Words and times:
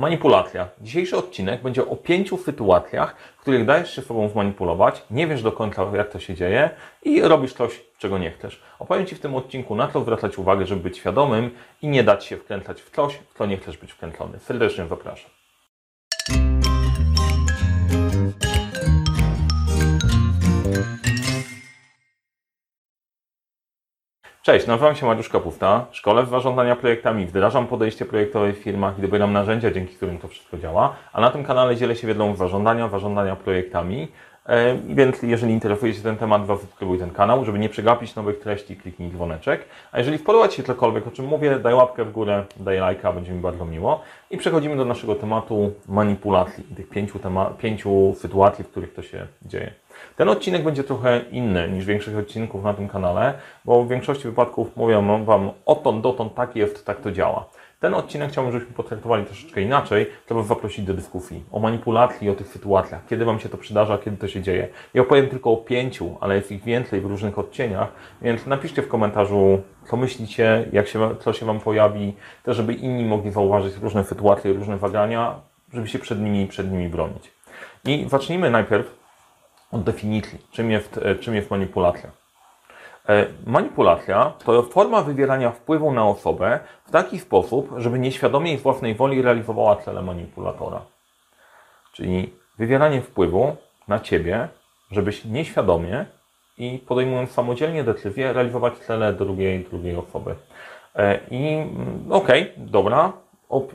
Manipulacja. 0.00 0.68
Dzisiejszy 0.80 1.16
odcinek 1.16 1.62
będzie 1.62 1.86
o 1.86 1.96
pięciu 1.96 2.38
sytuacjach, 2.38 3.16
w 3.36 3.40
których 3.40 3.64
dajesz 3.64 3.94
się 3.94 4.02
sobą 4.02 4.28
zmanipulować, 4.28 5.02
nie 5.10 5.26
wiesz 5.26 5.42
do 5.42 5.52
końca 5.52 5.86
jak 5.96 6.10
to 6.10 6.18
się 6.18 6.34
dzieje 6.34 6.70
i 7.02 7.22
robisz 7.22 7.52
coś, 7.52 7.80
czego 7.98 8.18
nie 8.18 8.30
chcesz. 8.30 8.62
Opowiem 8.78 9.06
Ci 9.06 9.14
w 9.14 9.20
tym 9.20 9.34
odcinku 9.34 9.74
na 9.74 9.88
co 9.88 10.00
zwracać 10.00 10.38
uwagę, 10.38 10.66
żeby 10.66 10.82
być 10.82 10.98
świadomym 10.98 11.50
i 11.82 11.88
nie 11.88 12.04
dać 12.04 12.24
się 12.24 12.36
wkręcać 12.36 12.82
w 12.82 12.90
coś, 12.90 13.14
w 13.14 13.38
co 13.38 13.46
nie 13.46 13.56
chcesz 13.56 13.76
być 13.76 13.92
wkręcony. 13.92 14.38
Serdecznie 14.38 14.86
zapraszam. 14.86 15.39
Cześć, 24.42 24.66
nazywam 24.66 24.94
się 24.94 25.06
Mariusz 25.06 25.28
Kapufta. 25.28 25.86
Szkole 25.90 26.26
zarządzania 26.26 26.76
projektami, 26.76 27.26
wdrażam 27.26 27.66
podejście 27.66 28.04
projektowe 28.04 28.52
w 28.52 28.56
firmach 28.56 28.98
i 28.98 29.02
dobieram 29.02 29.32
narzędzia, 29.32 29.70
dzięki 29.70 29.94
którym 29.94 30.18
to 30.18 30.28
wszystko 30.28 30.58
działa. 30.58 30.96
A 31.12 31.20
na 31.20 31.30
tym 31.30 31.44
kanale 31.44 31.76
dzielę 31.76 31.96
się 31.96 32.06
wiedzą 32.06 32.36
zarządzania, 32.36 32.88
zarządzania 32.88 33.36
projektami. 33.36 34.08
E, 34.50 34.76
więc 34.88 35.22
jeżeli 35.22 35.52
interesuje 35.52 35.94
się 35.94 36.02
ten 36.02 36.16
temat, 36.16 36.46
zasubskrybuj 36.46 36.98
ten 36.98 37.10
kanał, 37.10 37.44
żeby 37.44 37.58
nie 37.58 37.68
przegapić 37.68 38.14
nowych 38.14 38.38
treści, 38.38 38.76
kliknij 38.76 39.10
dzwoneczek. 39.10 39.64
A 39.92 39.98
jeżeli 39.98 40.18
podoba 40.18 40.48
Ci 40.48 40.56
się 40.56 40.62
cokolwiek, 40.62 41.06
o 41.06 41.10
czym 41.10 41.24
mówię, 41.24 41.58
daj 41.58 41.74
łapkę 41.74 42.04
w 42.04 42.12
górę, 42.12 42.44
daj 42.56 42.78
lajka, 42.78 43.12
będzie 43.12 43.32
mi 43.32 43.40
bardzo 43.40 43.64
miło. 43.64 44.00
I 44.30 44.38
przechodzimy 44.38 44.76
do 44.76 44.84
naszego 44.84 45.14
tematu 45.14 45.72
manipulacji, 45.88 46.64
tych 46.76 46.88
pięciu, 46.88 47.18
tema- 47.18 47.50
pięciu 47.58 48.14
sytuacji, 48.18 48.64
w 48.64 48.68
których 48.68 48.94
to 48.94 49.02
się 49.02 49.26
dzieje. 49.42 49.72
Ten 50.16 50.28
odcinek 50.28 50.64
będzie 50.64 50.84
trochę 50.84 51.20
inny 51.30 51.68
niż 51.68 51.84
większość 51.84 52.16
odcinków 52.16 52.64
na 52.64 52.74
tym 52.74 52.88
kanale, 52.88 53.34
bo 53.64 53.84
w 53.84 53.88
większości 53.88 54.24
wypadków 54.24 54.76
mówię 54.76 55.02
Wam 55.24 55.50
o 55.66 55.74
ton 55.74 56.02
dotąd 56.02 56.34
tak 56.34 56.56
jest, 56.56 56.86
tak 56.86 57.00
to 57.00 57.12
działa. 57.12 57.44
Ten 57.80 57.94
odcinek 57.94 58.30
chciałbym, 58.30 58.52
żebyśmy 58.52 58.74
potraktowali 58.74 59.24
troszeczkę 59.24 59.60
inaczej, 59.60 60.06
żeby 60.28 60.44
zaprosić 60.44 60.84
do 60.84 60.94
dyskusji 60.94 61.44
o 61.52 61.60
manipulacji 61.60 62.30
o 62.30 62.34
tych 62.34 62.48
sytuacjach, 62.48 63.06
kiedy 63.06 63.24
Wam 63.24 63.40
się 63.40 63.48
to 63.48 63.58
przydarza, 63.58 63.98
kiedy 63.98 64.16
to 64.16 64.28
się 64.28 64.42
dzieje. 64.42 64.68
Ja 64.94 65.02
opowiem 65.02 65.28
tylko 65.28 65.52
o 65.52 65.56
pięciu, 65.56 66.16
ale 66.20 66.36
jest 66.36 66.52
ich 66.52 66.64
więcej 66.64 67.00
w 67.00 67.04
różnych 67.04 67.38
odcieniach, 67.38 67.92
więc 68.22 68.46
napiszcie 68.46 68.82
w 68.82 68.88
komentarzu, 68.88 69.62
co 69.90 69.96
myślicie, 69.96 70.68
jak 70.72 70.88
się, 70.88 71.16
co 71.20 71.32
się 71.32 71.46
Wam 71.46 71.60
pojawi, 71.60 72.16
też 72.42 72.56
żeby 72.56 72.74
inni 72.74 73.04
mogli 73.04 73.30
zauważyć 73.30 73.76
różne 73.76 74.04
sytuacje, 74.04 74.52
różne 74.52 74.76
wagania, 74.76 75.40
żeby 75.72 75.88
się 75.88 75.98
przed 75.98 76.20
nimi, 76.20 76.46
przed 76.46 76.72
nimi 76.72 76.88
bronić. 76.88 77.32
I 77.84 78.06
zacznijmy 78.08 78.50
najpierw 78.50 78.98
od 79.72 79.82
definicji, 79.82 80.38
czym 80.50 80.70
jest, 80.70 81.00
czym 81.20 81.34
jest 81.34 81.50
manipulacja. 81.50 82.19
E, 83.10 83.26
manipulacja 83.46 84.32
to 84.44 84.62
forma 84.62 85.02
wywierania 85.02 85.50
wpływu 85.50 85.92
na 85.92 86.06
osobę 86.06 86.60
w 86.84 86.90
taki 86.90 87.18
sposób, 87.18 87.70
żeby 87.76 87.98
nieświadomie 87.98 88.54
i 88.54 88.58
z 88.58 88.62
własnej 88.62 88.94
woli 88.94 89.22
realizowała 89.22 89.76
cele 89.76 90.02
manipulatora. 90.02 90.80
Czyli 91.92 92.32
wywieranie 92.58 93.02
wpływu 93.02 93.56
na 93.88 94.00
ciebie, 94.00 94.48
żebyś 94.90 95.24
nieświadomie 95.24 96.06
i 96.58 96.78
podejmując 96.86 97.30
samodzielnie 97.30 97.84
decyzję, 97.84 98.32
realizować 98.32 98.78
cele 98.78 99.12
drugiej, 99.12 99.64
drugiej 99.64 99.96
osoby. 99.96 100.34
E, 100.96 101.20
I 101.30 101.54
mm, 101.54 102.12
okej, 102.12 102.42
okay, 102.42 102.54
dobra, 102.56 103.12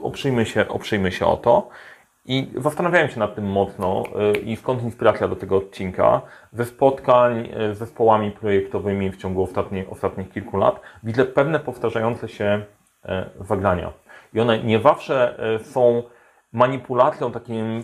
oprzyjmy 0.02 0.46
się, 0.46 0.68
oprzyjmy 0.68 1.12
się 1.12 1.26
o 1.26 1.38
to. 1.38 1.70
I 2.26 2.52
zastanawiałem 2.58 3.10
się 3.10 3.20
nad 3.20 3.36
tym 3.36 3.46
mocno 3.46 4.04
y, 4.36 4.40
i 4.40 4.56
skąd 4.56 4.84
inspiracja 4.84 5.28
do 5.28 5.36
tego 5.36 5.58
odcinka. 5.58 6.22
Ze 6.54 6.66
spotkań 6.66 7.50
y, 7.70 7.76
z 7.76 7.78
zespołami 7.78 8.32
projektowymi 8.32 9.12
w 9.12 9.18
ciągu 9.18 9.44
ostatnich, 9.44 9.92
ostatnich 9.92 10.30
kilku 10.30 10.58
lat 10.58 10.82
widzę 11.04 11.26
pewne 11.26 11.60
powtarzające 11.60 12.30
się 12.30 12.66
zagrania. 13.42 13.94
I 14.34 14.40
one 14.40 14.64
nie 14.64 14.80
zawsze 14.80 15.40
y, 15.56 15.64
są 15.64 16.04
manipulacją 16.54 17.32
takim 17.32 17.84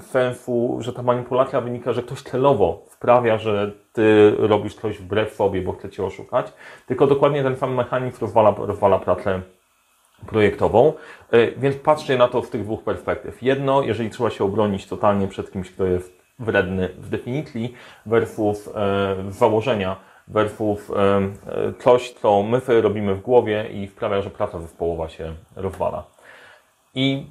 sensu, 0.00 0.76
że 0.80 0.92
ta 0.92 1.02
manipulacja 1.02 1.60
wynika, 1.60 1.92
że 1.92 2.02
ktoś 2.02 2.22
celowo 2.22 2.84
sprawia, 2.88 3.38
że 3.38 3.72
ty 3.92 4.34
robisz 4.38 4.74
coś 4.74 4.98
wbrew 4.98 5.34
sobie, 5.34 5.62
bo 5.62 5.72
chce 5.72 5.90
cię 5.90 6.04
oszukać, 6.04 6.52
tylko 6.86 7.06
dokładnie 7.06 7.42
ten 7.42 7.56
sam 7.56 7.74
mechanizm 7.74 8.20
rozwala, 8.20 8.54
rozwala 8.58 8.98
pracę 8.98 9.42
projektową, 10.26 10.92
e, 11.30 11.50
więc 11.50 11.76
patrzcie 11.76 12.18
na 12.18 12.28
to 12.28 12.42
z 12.42 12.50
tych 12.50 12.62
dwóch 12.62 12.82
perspektyw. 12.82 13.42
Jedno, 13.42 13.82
jeżeli 13.82 14.10
trzeba 14.10 14.30
się 14.30 14.44
obronić 14.44 14.86
totalnie 14.86 15.28
przed 15.28 15.52
kimś, 15.52 15.70
kto 15.70 15.86
jest 15.86 16.20
wredny 16.38 16.88
w 16.88 17.08
definicji, 17.08 17.74
versus 18.06 18.68
e, 18.68 19.16
założenia, 19.28 19.96
versus 20.28 20.90
e, 20.90 21.20
coś, 21.78 22.10
co 22.10 22.42
my 22.42 22.60
sobie 22.60 22.80
robimy 22.80 23.14
w 23.14 23.20
głowie 23.20 23.68
i 23.72 23.88
sprawia, 23.88 24.22
że 24.22 24.30
praca 24.30 24.60
zespołowa 24.60 25.08
się 25.08 25.34
rozwala. 25.56 26.04
I 26.94 27.26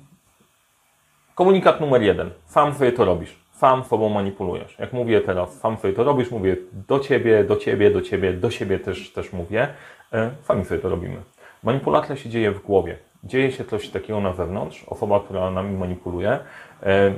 komunikat 1.35 1.81
numer 1.81 2.01
jeden. 2.01 2.29
Sam 2.45 2.73
sobie 2.73 2.91
to 2.91 3.05
robisz. 3.05 3.35
Sam 3.51 3.83
sobą 3.83 4.09
manipulujesz. 4.09 4.79
Jak 4.79 4.94
mówię 4.94 5.22
teraz, 5.22 5.59
sam 5.59 5.78
sobie 5.78 5.94
to 5.94 6.03
robisz, 6.03 6.31
mówię 6.31 6.57
do 6.88 6.99
ciebie, 6.99 7.44
do 7.44 7.55
ciebie, 7.55 7.91
do 7.91 8.01
ciebie, 8.01 8.33
do 8.33 8.51
siebie 8.51 8.79
też, 8.79 9.13
też 9.13 9.33
mówię. 9.33 9.67
Sami 10.41 10.66
sobie 10.66 10.81
to 10.81 10.89
robimy. 10.89 11.17
Manipulacja 11.64 12.16
się 12.16 12.30
dzieje 12.30 12.52
w 12.52 12.62
głowie. 12.62 12.97
Dzieje 13.24 13.52
się 13.52 13.66
coś 13.66 13.90
takiego 13.90 14.22
na 14.22 14.34
zewnątrz, 14.34 14.84
osoba, 14.84 15.20
która 15.20 15.52
nami 15.52 15.78
manipuluje, 15.78 16.40
e, 16.84 17.14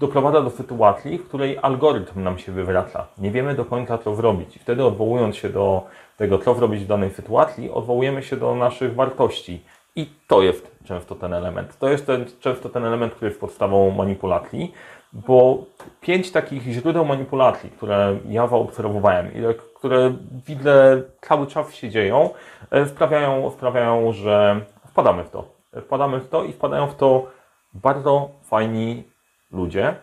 doprowadza 0.00 0.42
do 0.42 0.50
sytuacji, 0.50 1.18
w 1.18 1.28
której 1.28 1.58
algorytm 1.62 2.22
nam 2.22 2.38
się 2.38 2.52
wywraca. 2.52 3.06
Nie 3.18 3.30
wiemy 3.30 3.54
do 3.54 3.64
końca, 3.64 3.98
co 3.98 4.14
zrobić. 4.14 4.56
I 4.56 4.58
wtedy 4.58 4.84
odwołując 4.84 5.36
się 5.36 5.48
do 5.48 5.82
tego, 6.16 6.38
co 6.38 6.54
zrobić 6.54 6.84
w 6.84 6.86
danej 6.86 7.10
sytuacji, 7.10 7.70
odwołujemy 7.70 8.22
się 8.22 8.36
do 8.36 8.54
naszych 8.54 8.94
wartości. 8.94 9.62
I 9.96 10.10
to 10.26 10.42
jest 10.42 10.76
często 10.84 11.14
ten 11.14 11.34
element. 11.34 11.78
To 11.78 11.88
jest 11.88 12.06
ten, 12.06 12.24
często 12.40 12.68
ten 12.68 12.84
element, 12.84 13.14
który 13.14 13.28
jest 13.28 13.40
podstawą 13.40 13.90
manipulacji, 13.90 14.72
bo 15.16 15.64
pięć 16.00 16.32
takich 16.32 16.62
źródeł 16.62 17.04
manipulacji, 17.04 17.70
które 17.70 18.18
ja 18.28 18.46
zaobserwowałem, 18.46 19.30
które 19.74 20.14
widzę 20.46 21.02
cały 21.20 21.46
czas 21.46 21.74
się 21.74 21.90
dzieją, 21.90 22.30
e, 22.70 22.86
sprawiają, 22.86 23.50
sprawiają, 23.50 24.12
że 24.12 24.60
wpadamy 24.86 25.24
w 25.24 25.30
to. 25.30 25.44
Wpadamy 25.82 26.20
w 26.20 26.28
to 26.28 26.44
i 26.44 26.52
wpadają 26.52 26.86
w 26.86 26.96
to 26.96 27.26
bardzo 27.74 28.30
fajni 28.42 29.04
ludzie, 29.52 29.94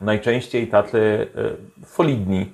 najczęściej 0.00 0.68
tacy 0.68 1.28
e, 1.82 1.86
solidni. 1.86 2.52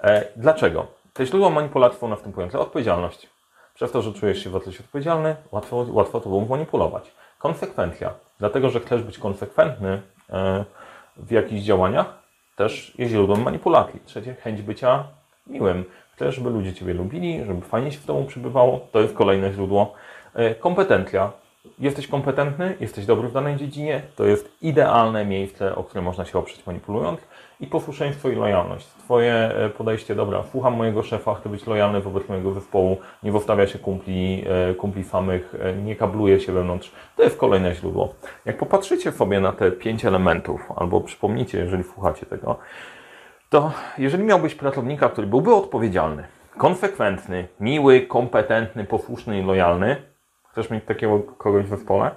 E, 0.00 0.24
dlaczego? 0.36 0.86
Te 1.12 1.26
źródła 1.26 1.50
manipulacji 1.50 1.98
są 1.98 2.08
następujące. 2.08 2.58
Odpowiedzialność. 2.58 3.28
Przez 3.74 3.92
to, 3.92 4.02
że 4.02 4.12
czujesz 4.12 4.44
się 4.44 4.50
w 4.50 4.64
coś 4.64 4.80
odpowiedzialny, 4.80 5.36
łatwo, 5.52 5.86
łatwo 5.88 6.20
tobą 6.20 6.46
manipulować. 6.46 7.12
Konsekwencja. 7.38 8.14
Dlatego, 8.38 8.70
że 8.70 8.80
chcesz 8.80 9.02
być 9.02 9.18
konsekwentny 9.18 10.02
w 11.16 11.30
jakichś 11.30 11.62
działaniach, 11.62 12.18
też 12.56 12.94
jest 12.98 13.12
źródłem 13.12 13.42
manipulacji. 13.42 14.00
Trzecie, 14.04 14.34
chęć 14.34 14.62
bycia 14.62 15.04
miłym. 15.46 15.84
Chcesz, 16.14 16.34
żeby 16.34 16.50
ludzie 16.50 16.74
Ciebie 16.74 16.94
lubili, 16.94 17.44
żeby 17.44 17.60
fajnie 17.60 17.92
się 17.92 17.98
w 17.98 18.06
domu 18.06 18.24
przybywało. 18.24 18.88
To 18.92 19.00
jest 19.00 19.14
kolejne 19.14 19.52
źródło. 19.52 19.94
E, 20.34 20.54
kompetencja. 20.54 21.32
Jesteś 21.78 22.08
kompetentny, 22.08 22.76
jesteś 22.80 23.06
dobry 23.06 23.28
w 23.28 23.32
danej 23.32 23.56
dziedzinie, 23.56 24.02
to 24.16 24.24
jest 24.24 24.52
idealne 24.62 25.24
miejsce, 25.24 25.76
o 25.76 25.84
które 25.84 26.02
można 26.02 26.24
się 26.24 26.38
oprzeć 26.38 26.66
manipulując. 26.66 27.20
I 27.60 27.66
posłuszeństwo 27.66 28.28
i 28.28 28.34
lojalność. 28.34 28.86
Twoje 28.86 29.34
e, 29.34 29.68
podejście, 29.68 30.14
dobra, 30.14 30.42
słucham 30.50 30.76
mojego 30.76 31.02
szefa, 31.02 31.34
chcę 31.34 31.48
być 31.48 31.66
lojalny 31.66 32.00
wobec 32.00 32.28
mojego 32.28 32.52
zespołu, 32.52 32.96
nie 33.22 33.32
wostawia 33.32 33.66
się 33.66 33.78
kumpli, 33.78 34.44
e, 34.70 34.74
kumpli 34.74 35.04
samych, 35.04 35.54
nie 35.82 35.96
kabluje 35.96 36.40
się 36.40 36.52
wewnątrz. 36.52 36.92
To 37.16 37.22
jest 37.22 37.36
kolejne 37.36 37.74
źródło. 37.74 38.14
Jak 38.44 38.58
popatrzycie 38.58 39.12
sobie 39.12 39.40
na 39.40 39.52
te 39.52 39.72
pięć 39.72 40.04
elementów, 40.04 40.72
albo 40.76 41.00
przypomnicie, 41.00 41.58
jeżeli 41.58 41.84
słuchacie 41.84 42.26
tego, 42.26 42.58
to 43.50 43.72
jeżeli 43.98 44.24
miałbyś 44.24 44.54
pracownika, 44.54 45.08
który 45.08 45.26
byłby 45.26 45.54
odpowiedzialny, 45.54 46.24
konsekwentny, 46.56 47.48
miły, 47.60 48.00
kompetentny, 48.00 48.84
posłuszny 48.84 49.38
i 49.38 49.42
lojalny, 49.42 49.96
chcesz 50.50 50.70
mieć 50.70 50.84
takiego 50.84 51.18
kogoś 51.20 51.64
w 51.64 51.68
zespole? 51.68 52.10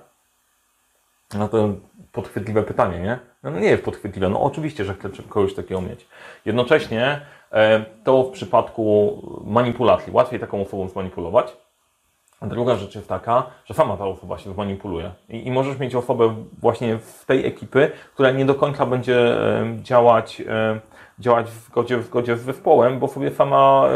No 1.37 1.47
to 1.47 1.69
podchwytliwe 2.11 2.63
pytanie, 2.63 2.99
nie? 2.99 3.19
No 3.43 3.49
nie 3.49 3.67
jest 3.67 3.83
podchwytliwe. 3.83 4.29
No 4.29 4.41
oczywiście, 4.41 4.85
że 4.85 4.93
chcę 4.93 5.09
kogoś 5.29 5.53
takiego 5.53 5.81
mieć. 5.81 6.07
Jednocześnie 6.45 7.21
e, 7.51 7.85
to 8.03 8.23
w 8.23 8.31
przypadku 8.31 9.13
manipulacji 9.45 10.13
łatwiej 10.13 10.39
taką 10.39 10.61
osobą 10.61 10.89
zmanipulować. 10.89 11.57
A 12.41 12.47
druga 12.47 12.75
rzecz 12.75 12.95
jest 12.95 13.07
taka, 13.07 13.43
że 13.65 13.73
sama 13.73 13.97
ta 13.97 14.05
osoba 14.05 14.37
się 14.37 14.53
zmanipuluje. 14.53 15.11
I, 15.29 15.47
I 15.47 15.51
możesz 15.51 15.79
mieć 15.79 15.95
osobę 15.95 16.35
właśnie 16.59 16.97
w 16.97 17.25
tej 17.25 17.45
ekipy, 17.45 17.91
która 18.13 18.31
nie 18.31 18.45
do 18.45 18.55
końca 18.55 18.85
będzie 18.85 19.17
e, 19.17 19.77
działać 19.83 20.41
e, 20.41 20.79
działać 21.19 21.47
w 21.47 21.65
zgodzie, 21.65 21.97
w 21.97 22.03
zgodzie 22.03 22.37
z 22.37 22.41
zespołem, 22.41 22.99
bo 22.99 23.07
sobie 23.07 23.31
sama 23.31 23.85
e, 23.87 23.91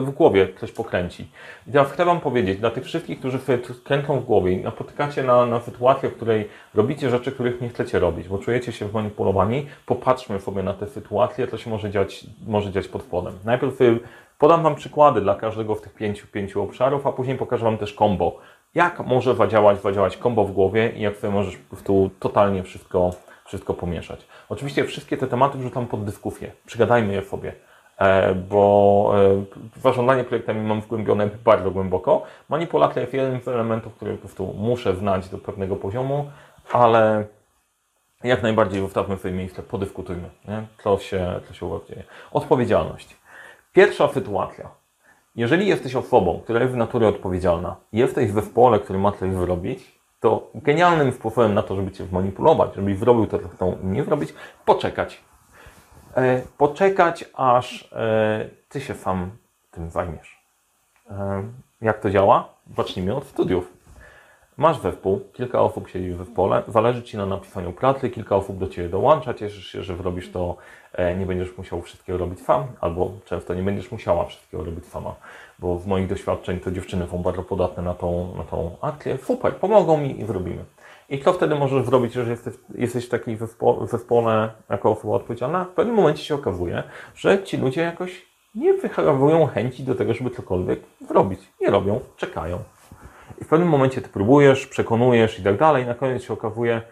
w 0.00 0.10
głowie 0.10 0.48
coś 0.60 0.72
pokręci. 0.72 1.28
I 1.66 1.72
teraz 1.72 1.92
chcę 1.92 2.04
Wam 2.04 2.20
powiedzieć, 2.20 2.58
dla 2.58 2.70
tych 2.70 2.84
wszystkich, 2.84 3.18
którzy 3.18 3.38
sobie 3.38 3.58
kręcą 3.84 4.20
w 4.20 4.24
głowie 4.24 4.52
i 4.52 4.62
napotykacie 4.62 5.22
na, 5.22 5.46
na 5.46 5.60
sytuację, 5.60 6.08
w 6.08 6.16
której 6.16 6.48
robicie 6.74 7.10
rzeczy, 7.10 7.32
których 7.32 7.60
nie 7.60 7.68
chcecie 7.68 7.98
robić, 7.98 8.28
bo 8.28 8.38
czujecie 8.38 8.72
się 8.72 8.88
zmanipulowani, 8.88 9.66
popatrzmy 9.86 10.40
sobie 10.40 10.62
na 10.62 10.74
te 10.74 10.86
sytuacje, 10.86 11.48
co 11.48 11.58
się 11.58 11.70
może 11.70 11.90
dziać, 11.90 12.26
może 12.46 12.72
dziać 12.72 12.88
pod 12.88 13.02
spodem. 13.02 13.34
Najpierw 13.44 13.78
podam 14.38 14.62
Wam 14.62 14.74
przykłady 14.74 15.20
dla 15.20 15.34
każdego 15.34 15.74
z 15.74 15.80
tych 15.80 15.94
pięciu, 15.94 16.26
pięciu 16.26 16.62
obszarów, 16.62 17.06
a 17.06 17.12
później 17.12 17.36
pokażę 17.38 17.64
Wam 17.64 17.78
też 17.78 17.92
kombo 17.92 18.38
jak 18.74 19.06
może 19.06 19.34
zadziałać, 19.34 19.82
zadziałać 19.82 20.16
kombo 20.16 20.44
w 20.44 20.52
głowie 20.52 20.92
i 20.96 21.00
jak 21.00 21.16
sobie 21.16 21.32
możesz 21.32 21.56
po 21.56 21.68
prostu 21.68 22.10
totalnie 22.18 22.62
wszystko, 22.62 23.10
wszystko 23.52 23.74
pomieszać. 23.74 24.26
Oczywiście 24.48 24.84
wszystkie 24.84 25.16
te 25.16 25.26
tematy 25.26 25.58
wrzucam 25.58 25.86
pod 25.86 26.04
dyskusję. 26.04 26.52
Przygadajmy 26.66 27.12
je 27.12 27.22
sobie, 27.22 27.52
e, 27.98 28.34
bo 28.34 29.14
e, 29.76 29.80
zarządzanie 29.80 30.24
projektami 30.24 30.60
mam 30.60 30.80
wgłębione 30.80 31.28
bardzo 31.44 31.70
głęboko. 31.70 32.22
Manipulacja 32.48 33.02
jest 33.02 33.14
jednym 33.14 33.40
z 33.40 33.48
elementów, 33.48 33.94
który 33.94 34.12
po 34.12 34.18
prostu 34.18 34.54
muszę 34.58 34.96
znać 34.96 35.28
do 35.28 35.38
pewnego 35.38 35.76
poziomu, 35.76 36.30
ale 36.72 37.24
jak 38.24 38.42
najbardziej 38.42 38.80
zostawmy 38.80 39.16
sobie 39.16 39.34
miejsce, 39.34 39.62
podyskutujmy, 39.62 40.30
nie? 40.48 40.62
Co, 40.82 40.98
się, 40.98 41.40
co 41.48 41.54
się 41.54 41.80
dzieje. 41.88 42.04
Odpowiedzialność. 42.30 43.16
Pierwsza 43.72 44.08
sytuacja. 44.08 44.68
Jeżeli 45.36 45.66
jesteś 45.66 45.96
osobą, 45.96 46.40
która 46.44 46.60
jest 46.60 46.72
w 46.72 46.76
natury 46.76 47.06
odpowiedzialna, 47.06 47.76
jesteś 47.92 48.30
w 48.30 48.34
zespole, 48.34 48.80
który 48.80 48.98
ma 48.98 49.12
coś 49.12 49.32
zrobić, 49.32 50.01
to 50.22 50.50
genialnym 50.54 51.12
sposobem 51.12 51.54
na 51.54 51.62
to, 51.62 51.76
żeby 51.76 51.92
Cię 51.92 52.06
zmanipulować, 52.06 52.74
żebyś 52.74 52.98
zrobił 52.98 53.26
to, 53.26 53.38
co 53.38 53.48
chcą 53.48 53.78
nie 53.82 54.04
zrobić, 54.04 54.34
poczekać. 54.64 55.20
E, 56.16 56.42
poczekać, 56.58 57.24
aż 57.34 57.88
e, 57.92 58.50
Ty 58.68 58.80
się 58.80 58.94
sam 58.94 59.30
tym 59.70 59.90
zajmiesz. 59.90 60.42
E, 61.10 61.42
jak 61.80 62.00
to 62.00 62.10
działa? 62.10 62.48
Zacznijmy 62.76 63.14
od 63.16 63.26
studiów. 63.26 63.81
Masz 64.56 64.80
zespół, 64.80 65.20
kilka 65.32 65.60
osób 65.60 65.88
siedzi 65.88 66.10
w 66.10 66.16
zespole, 66.16 66.62
zależy 66.68 67.02
Ci 67.02 67.16
na 67.16 67.26
napisaniu 67.26 67.72
pracy, 67.72 68.10
kilka 68.10 68.36
osób 68.36 68.58
do 68.58 68.68
Ciebie 68.68 68.88
dołącza, 68.88 69.34
cieszysz 69.34 69.66
się, 69.66 69.82
że 69.82 69.96
robisz 69.96 70.30
to, 70.30 70.56
e, 70.92 71.16
nie 71.16 71.26
będziesz 71.26 71.56
musiał 71.58 71.82
wszystkiego 71.82 72.18
robić 72.18 72.40
sam, 72.40 72.66
albo 72.80 73.10
często 73.24 73.54
nie 73.54 73.62
będziesz 73.62 73.92
musiała 73.92 74.24
wszystkiego 74.24 74.64
robić 74.64 74.86
sama, 74.86 75.14
bo 75.58 75.78
z 75.78 75.86
moich 75.86 76.08
doświadczeń 76.08 76.60
to 76.60 76.70
dziewczyny 76.70 77.06
są 77.10 77.18
bardzo 77.18 77.42
podatne 77.42 77.82
na 77.82 77.94
tą, 77.94 78.34
na 78.36 78.44
tą 78.44 78.76
akcję. 78.80 79.18
Super, 79.18 79.56
pomogą 79.56 79.96
mi 79.96 80.20
i 80.20 80.26
zrobimy. 80.26 80.64
I 81.08 81.18
co 81.18 81.32
wtedy 81.32 81.54
możesz 81.54 81.86
zrobić, 81.86 82.14
jeżeli 82.14 82.30
jesteś, 82.30 82.54
jesteś 82.74 83.06
w 83.06 83.08
takiej 83.08 83.36
zespo, 83.36 83.86
zespole 83.86 84.50
jako 84.70 84.90
osoba 84.90 85.14
odpowiedzialna? 85.14 85.64
W 85.64 85.68
pewnym 85.68 85.96
momencie 85.96 86.24
się 86.24 86.34
okazuje, 86.34 86.82
że 87.14 87.42
ci 87.42 87.56
ludzie 87.56 87.80
jakoś 87.80 88.26
nie 88.54 88.74
wychowują 88.74 89.46
chęci 89.46 89.82
do 89.82 89.94
tego, 89.94 90.14
żeby 90.14 90.30
cokolwiek 90.30 90.80
zrobić. 91.08 91.40
Nie 91.60 91.70
robią, 91.70 92.00
czekają. 92.16 92.58
W 93.44 93.48
pewnym 93.48 93.68
momencie 93.68 94.02
ty 94.02 94.08
próbujesz, 94.08 94.66
przekonujesz 94.66 95.38
i 95.38 95.42
tak 95.42 95.58
dalej, 95.58 95.86
na 95.86 95.94
koniec 95.94 96.22
się 96.22 96.32
okazuje, 96.32 96.82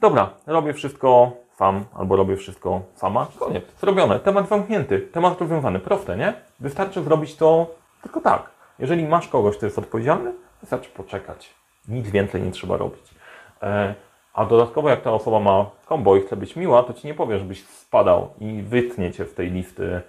dobra, 0.00 0.30
robię 0.46 0.72
wszystko 0.72 1.32
sam, 1.52 1.84
albo 1.94 2.16
robię 2.16 2.36
wszystko 2.36 2.80
sama, 2.94 3.26
koniec, 3.38 3.64
zrobione, 3.80 4.20
temat 4.20 4.48
zamknięty, 4.48 5.00
temat 5.00 5.40
rozwiązany, 5.40 5.78
proste, 5.78 6.16
nie? 6.16 6.34
Wystarczy 6.60 7.02
zrobić 7.02 7.36
to 7.36 7.66
tylko 8.02 8.20
tak. 8.20 8.50
Jeżeli 8.78 9.08
masz 9.08 9.28
kogoś, 9.28 9.56
kto 9.56 9.66
jest 9.66 9.78
odpowiedzialny, 9.78 10.32
wystarczy 10.60 10.90
poczekać. 10.90 11.54
Nic 11.88 12.10
więcej 12.10 12.42
nie 12.42 12.50
trzeba 12.50 12.76
robić. 12.76 13.14
E, 13.62 13.94
a 14.34 14.44
dodatkowo, 14.44 14.88
jak 14.88 15.02
ta 15.02 15.12
osoba 15.12 15.40
ma 15.40 15.70
kombo 15.86 16.16
i 16.16 16.20
chce 16.20 16.36
być 16.36 16.56
miła, 16.56 16.82
to 16.82 16.94
ci 16.94 17.06
nie 17.06 17.14
powie, 17.14 17.38
żebyś 17.38 17.66
spadał 17.66 18.28
i 18.40 18.62
wytnie 18.62 19.12
cię 19.12 19.24
w 19.24 19.34
tej 19.34 19.50
listy 19.50 20.00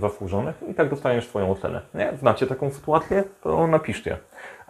zasłużonych 0.00 0.62
i 0.70 0.74
tak 0.74 0.90
dostaniesz 0.90 1.28
swoją 1.28 1.50
ocenę. 1.50 1.80
Nie? 1.94 2.12
Znacie 2.16 2.46
taką 2.46 2.70
sytuację? 2.70 3.24
To 3.42 3.66
napiszcie. 3.66 4.18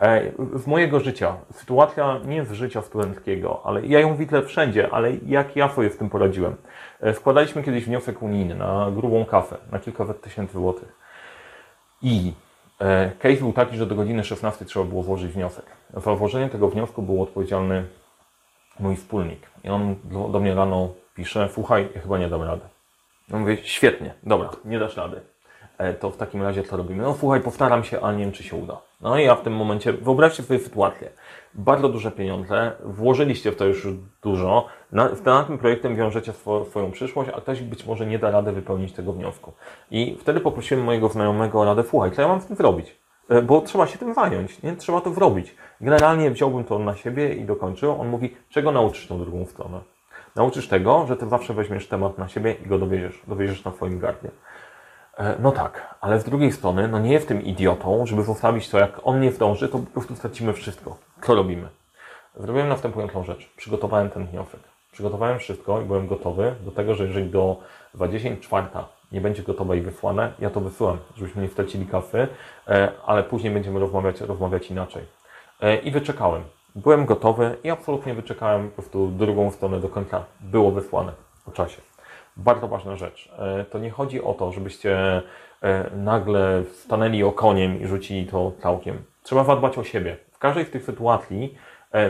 E, 0.03 0.33
z 0.55 0.67
mojego 0.67 1.01
życia, 1.01 1.37
sytuacja 1.53 2.21
nie 2.25 2.45
z 2.45 2.53
życia 2.53 2.83
studenckiego, 2.83 3.61
ale 3.65 3.87
ja 3.87 4.01
ją 4.01 4.17
widzę 4.17 4.43
wszędzie, 4.43 4.91
ale 4.91 5.13
jak 5.27 5.57
ja 5.57 5.69
sobie 5.69 5.91
z 5.91 5.97
tym 5.97 6.11
poradziłem. 6.11 6.57
E, 7.01 7.15
składaliśmy 7.15 7.63
kiedyś 7.63 7.85
wniosek 7.85 8.23
unijny 8.23 8.55
na 8.55 8.91
grubą 8.91 9.25
kafę, 9.25 9.57
na 9.73 9.79
kilkaset 9.79 10.21
tysięcy 10.21 10.53
złotych. 10.53 10.93
I 12.03 12.33
e, 12.81 13.11
case 13.19 13.37
był 13.37 13.53
taki, 13.53 13.77
że 13.77 13.87
do 13.87 13.95
godziny 13.95 14.25
16 14.25 14.65
trzeba 14.65 14.85
było 14.85 15.03
włożyć 15.03 15.33
wniosek. 15.33 15.65
Za 15.97 16.15
włożenie 16.15 16.49
tego 16.49 16.69
wniosku 16.69 17.03
był 17.03 17.23
odpowiedzialny 17.23 17.85
mój 18.81 18.97
wspólnik. 18.97 19.51
I 19.65 19.69
on 19.69 19.95
do 20.33 20.41
mnie 20.41 20.55
rano 20.55 20.89
pisze, 21.15 21.49
słuchaj, 21.53 21.89
ja 21.95 22.01
chyba 22.01 22.19
nie 22.19 22.29
dam 22.29 22.43
rady. 22.43 22.63
Ja 23.29 23.39
mówię, 23.39 23.57
świetnie, 23.63 24.15
dobra, 24.23 24.51
nie 24.65 24.79
dasz 24.79 24.97
rady. 24.97 25.21
E, 25.79 25.95
to 25.95 26.11
w 26.11 26.17
takim 26.17 26.43
razie 26.43 26.63
co 26.63 26.77
robimy? 26.77 27.03
No 27.03 27.15
słuchaj, 27.15 27.41
powtaram 27.41 27.85
się, 27.85 28.01
ale 28.01 28.17
nie 28.17 28.25
wiem, 28.25 28.33
czy 28.33 28.43
się 28.43 28.57
uda. 28.57 28.81
No 29.01 29.19
i 29.19 29.25
ja 29.25 29.35
w 29.35 29.43
tym 29.43 29.53
momencie, 29.53 29.93
wyobraźcie 29.93 30.43
sobie 30.43 30.61
sytuację. 30.61 31.11
Bardzo 31.55 31.89
duże 31.89 32.11
pieniądze, 32.11 32.73
włożyliście 32.85 33.53
w 33.53 33.57
to 33.57 33.65
już 33.65 33.89
dużo, 34.23 34.67
na, 34.93 35.09
na 35.25 35.45
tym 35.45 35.59
projektem 35.59 35.97
wiążecie 35.97 36.33
swo, 36.33 36.65
swoją 36.65 36.91
przyszłość, 36.91 37.31
a 37.35 37.41
ktoś 37.41 37.61
być 37.61 37.87
może 37.87 38.07
nie 38.07 38.19
da 38.19 38.31
rady 38.31 38.53
wypełnić 38.53 38.93
tego 38.93 39.13
wniosku. 39.13 39.53
I 39.91 40.17
wtedy 40.21 40.41
poprosiłem 40.41 40.85
mojego 40.85 41.09
znajomego 41.09 41.61
o 41.61 41.65
radę, 41.65 41.83
słuchaj, 41.91 42.13
co 42.13 42.23
ja 42.23 42.29
mam 42.29 42.41
z 42.41 42.47
tym 42.47 42.57
zrobić? 42.57 42.97
E, 43.29 43.43
bo 43.43 43.61
trzeba 43.61 43.87
się 43.87 43.99
tym 43.99 44.15
zająć, 44.15 44.63
nie? 44.63 44.77
Trzeba 44.77 45.01
to 45.01 45.15
zrobić. 45.15 45.55
Generalnie 45.81 46.31
wziąłbym 46.31 46.65
to 46.65 46.79
na 46.79 46.97
siebie 46.97 47.35
i 47.35 47.45
dokończył. 47.45 48.01
On 48.01 48.09
mówi, 48.09 48.37
czego 48.49 48.73
nauczysz 48.73 49.07
tą 49.07 49.19
drugą 49.19 49.47
stronę? 49.47 49.81
Nauczysz 50.37 50.69
tego, 50.69 51.07
że 51.07 51.17
ty 51.17 51.29
zawsze 51.29 51.55
weźmiesz 51.55 51.89
temat 51.89 52.19
na 52.19 52.29
siebie 52.29 52.53
i 52.53 52.69
go 52.69 52.79
dowieziesz, 52.79 53.23
dowieziesz 53.27 53.65
na 53.65 53.73
swoim 53.73 53.99
gardle. 53.99 54.31
E, 55.19 55.37
no 55.41 55.53
tak, 55.53 55.95
ale 56.01 56.21
z 56.21 56.25
drugiej 56.25 56.53
strony, 56.53 56.89
no 56.89 56.99
nie 56.99 57.13
jestem 57.13 57.43
idiotą, 57.43 58.07
żeby 58.07 58.23
zostawić 58.23 58.69
to, 58.69 58.79
jak 58.79 59.01
on 59.05 59.21
nie 59.21 59.33
zdąży, 59.33 59.69
to 59.69 59.79
po 59.79 59.87
prostu 59.87 60.17
stracimy 60.17 60.53
wszystko. 60.53 60.97
Co 61.23 61.35
robimy? 61.35 61.69
Zrobiłem 62.37 62.69
następującą 62.69 63.25
rzecz. 63.25 63.53
Przygotowałem 63.57 64.11
ten 64.11 64.27
wniosek. 64.27 64.61
Przygotowałem 64.93 65.39
wszystko 65.39 65.81
i 65.81 65.85
byłem 65.85 66.07
gotowy 66.07 66.55
do 66.65 66.71
tego, 66.71 66.95
że 66.95 67.05
jeżeli 67.05 67.31
do 67.31 67.61
24 67.95 68.67
nie 69.13 69.21
będzie 69.21 69.43
gotowe 69.43 69.77
i 69.77 69.81
wysłane, 69.81 70.33
ja 70.39 70.51
to 70.51 70.61
wysyłam, 70.61 70.99
żebyśmy 71.17 71.43
nie 71.43 71.49
stracili 71.49 71.87
kasy, 71.87 72.29
e, 72.69 72.93
ale 73.07 73.23
później 73.23 73.53
będziemy 73.53 73.81
rozmawiać, 73.81 74.21
rozmawiać 74.21 74.71
inaczej. 74.71 75.03
E, 75.61 75.77
I 75.77 75.91
wyczekałem. 75.91 76.43
Byłem 76.75 77.07
gotowy 77.07 77.57
i 77.65 77.71
absolutnie 77.71 78.15
wyczekałem 78.15 78.69
po 78.69 78.75
prostu 78.75 79.09
drugą 79.09 79.51
stronę 79.51 79.81
do 79.81 79.89
końca. 79.89 80.25
Było 80.41 80.71
wysłane 80.71 81.13
o 81.47 81.51
czasie 81.51 81.83
bardzo 82.37 82.69
ważna 82.69 82.97
rzecz. 82.97 83.33
E, 83.39 83.65
to 83.65 83.79
nie 83.79 83.91
chodzi 83.91 84.23
o 84.23 84.35
to, 84.35 84.53
żebyście 84.53 85.23
e, 85.63 85.91
nagle 85.97 86.63
stanęli 86.73 87.23
okoniem 87.23 87.81
i 87.81 87.87
rzucili 87.87 88.27
to 88.27 88.53
całkiem. 88.63 89.03
Trzeba 89.23 89.45
zadbać 89.45 89.79
o 89.79 89.85
siebie. 89.85 90.17
W 90.33 90.39
każdej 90.39 90.65
z 90.65 90.71
tych 90.71 90.85
sytuacji, 90.85 91.55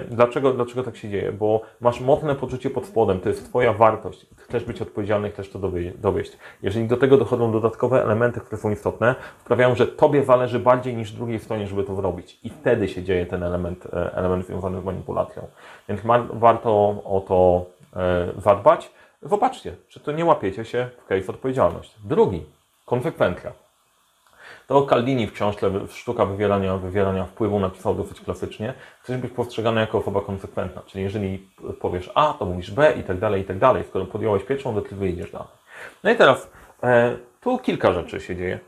dlaczego, 0.08 0.52
dlaczego 0.52 0.82
tak 0.82 0.96
się 0.96 1.08
dzieje? 1.08 1.32
Bo 1.32 1.60
masz 1.80 2.00
mocne 2.00 2.34
poczucie 2.34 2.70
pod 2.70 2.86
spodem, 2.86 3.20
to 3.20 3.28
jest 3.28 3.48
Twoja 3.48 3.72
wartość. 3.72 4.26
Chcesz 4.36 4.64
być 4.64 4.82
odpowiedzialny, 4.82 5.30
chcesz 5.30 5.50
to 5.50 5.58
dowieść. 5.98 6.32
Jeżeli 6.62 6.88
do 6.88 6.96
tego 6.96 7.16
dochodzą 7.16 7.52
dodatkowe 7.52 8.04
elementy, 8.04 8.40
które 8.40 8.56
są 8.62 8.70
istotne, 8.70 9.14
sprawiają, 9.40 9.74
że 9.74 9.86
Tobie 9.86 10.24
zależy 10.24 10.58
bardziej 10.58 10.96
niż 10.96 11.12
drugiej 11.12 11.38
stronie, 11.38 11.66
żeby 11.66 11.84
to 11.84 11.94
zrobić. 11.94 12.38
I 12.44 12.50
wtedy 12.50 12.88
się 12.88 13.02
dzieje 13.02 13.26
ten 13.26 13.42
element, 13.42 13.88
element 13.92 14.46
związany 14.46 14.80
z 14.80 14.84
manipulacją. 14.84 15.46
Więc 15.88 16.00
warto 16.32 17.02
o 17.04 17.24
to 17.28 17.66
zadbać. 18.40 18.90
Zobaczcie, 19.22 19.76
czy 19.88 20.00
to 20.00 20.12
nie 20.12 20.24
łapiecie 20.24 20.64
się 20.64 20.88
w 21.04 21.06
case 21.06 21.32
odpowiedzialność. 21.32 21.94
Drugi, 22.04 22.44
konsekwencja. 22.86 23.52
To 24.66 24.82
Caldini 24.82 25.26
w 25.26 25.32
książce 25.32 25.70
Sztuka 25.88 26.26
wywierania, 26.26 26.76
wywierania 26.76 27.24
wpływu 27.24 27.60
napisał 27.60 27.94
dosyć 27.94 28.20
klasycznie. 28.20 28.74
Chcesz 29.02 29.16
być 29.16 29.32
postrzegany 29.32 29.80
jako 29.80 29.98
osoba 29.98 30.20
konsekwentna, 30.20 30.82
czyli 30.86 31.04
jeżeli 31.04 31.48
powiesz 31.80 32.10
A, 32.14 32.34
to 32.38 32.44
mówisz 32.46 32.70
B 32.70 32.94
i 33.00 33.02
tak 33.02 33.18
dalej, 33.18 33.42
i 33.42 33.44
tak 33.44 33.58
dalej. 33.58 33.84
Skoro 33.84 34.04
podjąłeś 34.04 34.44
pierwszą 34.44 34.74
decyzję, 34.74 35.08
idziesz 35.08 35.32
dalej. 35.32 35.48
No 36.04 36.10
i 36.10 36.16
teraz, 36.16 36.50
e, 36.82 37.16
tu 37.40 37.58
kilka 37.58 37.92
rzeczy 37.92 38.20
się 38.20 38.36
dzieje. 38.36 38.60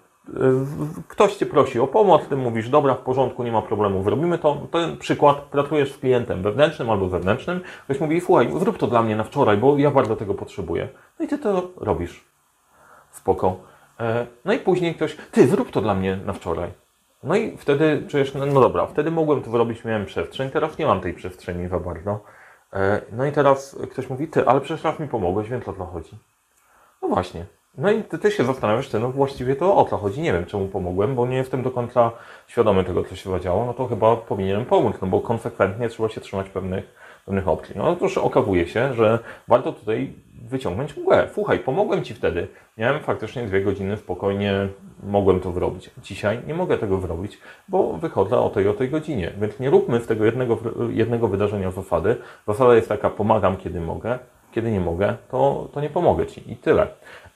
Ktoś 1.09 1.37
Cię 1.37 1.47
prosi 1.47 1.81
o 1.81 1.87
pomoc, 1.87 2.29
Ty 2.29 2.37
mówisz, 2.37 2.69
dobra, 2.69 2.95
w 2.95 2.99
porządku, 2.99 3.45
nie 3.45 3.53
ma 3.53 3.63
problemu, 3.63 4.03
zrobimy 4.03 4.39
to. 4.39 4.67
Ten 4.71 4.97
przykład, 4.97 5.37
pracujesz 5.37 5.93
z 5.93 5.99
klientem 5.99 6.43
wewnętrznym 6.43 6.91
albo 6.91 7.09
zewnętrznym, 7.09 7.61
ktoś 7.85 8.01
mówi, 8.01 8.21
słuchaj, 8.21 8.51
zrób 8.59 8.79
to 8.79 8.87
dla 8.87 9.03
mnie 9.03 9.17
na 9.17 9.25
wczoraj, 9.25 9.57
bo 9.57 9.79
ja 9.79 9.91
bardzo 9.91 10.17
tego 10.17 10.35
potrzebuję. 10.35 10.89
No 11.19 11.25
i 11.25 11.29
Ty 11.29 11.39
to 11.39 11.71
robisz. 11.77 12.25
Spoko. 13.11 13.57
E, 14.01 14.27
no 14.45 14.53
i 14.53 14.59
później 14.59 14.95
ktoś, 14.95 15.17
Ty, 15.31 15.49
zrób 15.49 15.71
to 15.71 15.81
dla 15.81 15.95
mnie 15.95 16.17
na 16.17 16.33
wczoraj. 16.33 16.71
No 17.23 17.37
i 17.37 17.57
wtedy 17.57 18.03
czujesz, 18.09 18.35
no, 18.35 18.47
no 18.47 18.61
dobra, 18.61 18.87
wtedy 18.87 19.11
mogłem 19.11 19.43
to 19.43 19.51
zrobić, 19.51 19.85
miałem 19.85 20.07
przestrzeń, 20.07 20.51
teraz 20.51 20.79
nie 20.79 20.87
mam 20.87 21.01
tej 21.01 21.15
przestrzeni 21.15 21.69
za 21.69 21.81
bardzo. 21.81 22.21
E, 22.73 23.01
no 23.13 23.27
i 23.27 23.33
teraz 23.33 23.79
ktoś 23.93 24.11
mówi, 24.11 24.29
Ty, 24.29 24.47
ale 24.47 24.61
przecież 24.61 24.85
raz 24.85 25.01
mi 25.01 25.09
pomogłeś, 25.09 25.49
więc 25.49 25.69
o 25.69 25.73
co 25.73 25.85
chodzi? 25.85 26.11
No 27.03 27.09
właśnie. 27.09 27.47
No 27.79 27.91
i 27.91 28.03
ty, 28.03 28.19
ty 28.19 28.31
się 28.31 28.45
zastanawiasz, 28.45 28.89
ty, 28.89 28.99
no 28.99 29.11
właściwie 29.11 29.57
to 29.57 29.77
o 29.77 29.85
co 29.85 29.97
chodzi, 29.97 30.21
nie 30.21 30.33
wiem 30.33 30.47
czemu 30.47 30.69
pomogłem, 30.69 31.15
bo 31.15 31.27
nie 31.27 31.37
jestem 31.37 31.63
do 31.63 31.71
końca 31.71 32.11
świadomy 32.47 32.85
tego, 32.85 33.05
co 33.05 33.17
się 33.17 33.31
zadziało, 33.31 33.67
no 33.67 33.75
to 33.75 33.87
chyba 33.87 34.17
powinienem 34.17 34.65
pomóc, 34.65 34.97
no 35.03 35.09
bo 35.09 35.21
konsekwentnie 35.21 35.89
trzeba 35.89 36.09
się 36.09 36.21
trzymać 36.21 36.49
pewnych, 36.49 36.85
pewnych 37.25 37.49
opcji. 37.49 37.75
No 37.79 37.89
otóż 37.89 38.19
okazuje 38.19 38.67
się, 38.67 38.95
że 38.95 39.19
warto 39.49 39.73
tutaj 39.73 40.13
wyciągnąć 40.43 40.97
mgłę. 40.97 41.29
Słuchaj, 41.35 41.59
pomogłem 41.59 42.05
Ci 42.05 42.15
wtedy. 42.15 42.49
Miałem 42.79 43.01
faktycznie 43.01 43.43
dwie 43.43 43.63
godziny, 43.63 43.97
spokojnie 43.97 44.69
mogłem 45.03 45.41
to 45.41 45.53
zrobić. 45.53 45.91
Dzisiaj 46.03 46.39
nie 46.47 46.55
mogę 46.55 46.79
tego 46.79 47.01
zrobić, 47.01 47.39
bo 47.69 47.93
wychodzę 47.93 48.39
o 48.39 48.51
tej 48.51 48.69
o 48.69 48.73
tej 48.75 48.91
godzinie. 48.91 49.33
Więc 49.41 49.61
nie 49.61 49.71
róbmy 49.71 50.01
z 50.01 50.07
tego 50.07 50.25
jednego, 50.25 50.59
jednego 50.91 51.29
wydarzenia 51.29 51.71
zasady. 51.71 52.17
Zasada 52.47 52.75
jest 52.75 52.89
taka, 52.89 53.11
pomagam 53.11 53.57
kiedy 53.57 53.81
mogę, 53.81 54.19
Kiedy 54.53 54.71
nie 54.71 54.81
mogę, 54.81 55.17
to, 55.31 55.69
to 55.73 55.81
nie 55.81 55.91
pomogę 55.91 56.27
Ci 56.27 56.53
i 56.53 56.57
tyle. 56.57 56.87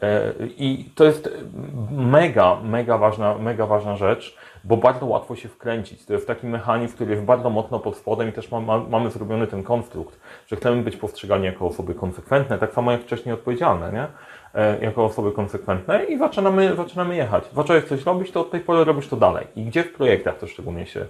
E, 0.02 0.32
I 0.58 0.90
to 0.94 1.04
jest 1.04 1.30
mega, 1.90 2.56
mega 2.62 2.98
ważna, 2.98 3.38
mega 3.38 3.66
ważna 3.66 3.96
rzecz, 3.96 4.36
bo 4.64 4.76
bardzo 4.76 5.06
łatwo 5.06 5.36
się 5.36 5.48
wkręcić. 5.48 6.04
To 6.04 6.12
jest 6.12 6.26
taki 6.26 6.46
mechanizm, 6.46 6.94
który 6.94 7.10
jest 7.10 7.22
bardzo 7.22 7.50
mocno 7.50 7.78
pod 7.78 7.96
spodem 7.96 8.28
i 8.28 8.32
też 8.32 8.50
ma, 8.50 8.60
ma, 8.60 8.78
mamy 8.78 9.10
zrobiony 9.10 9.46
ten 9.46 9.62
konstrukt, 9.62 10.20
że 10.46 10.56
chcemy 10.56 10.82
być 10.82 10.96
postrzegani 10.96 11.44
jako 11.44 11.66
osoby 11.66 11.94
konsekwentne, 11.94 12.58
tak 12.58 12.72
samo 12.72 12.92
jak 12.92 13.02
wcześniej 13.02 13.34
odpowiedzialne, 13.34 13.92
nie? 13.92 14.06
E, 14.54 14.84
jako 14.84 15.04
osoby 15.04 15.32
konsekwentne 15.32 16.04
i 16.04 16.18
zaczynamy, 16.18 16.76
zaczynamy 16.76 17.16
jechać. 17.16 17.44
Zacząłeś 17.56 17.84
coś 17.84 18.04
robić, 18.04 18.30
to 18.30 18.40
od 18.40 18.50
tej 18.50 18.60
pory 18.60 18.84
robisz 18.84 19.08
to 19.08 19.16
dalej. 19.16 19.46
I 19.56 19.64
gdzie 19.64 19.82
w 19.82 19.92
projektach 19.92 20.38
to 20.38 20.46
szczególnie 20.46 20.86
się 20.86 21.06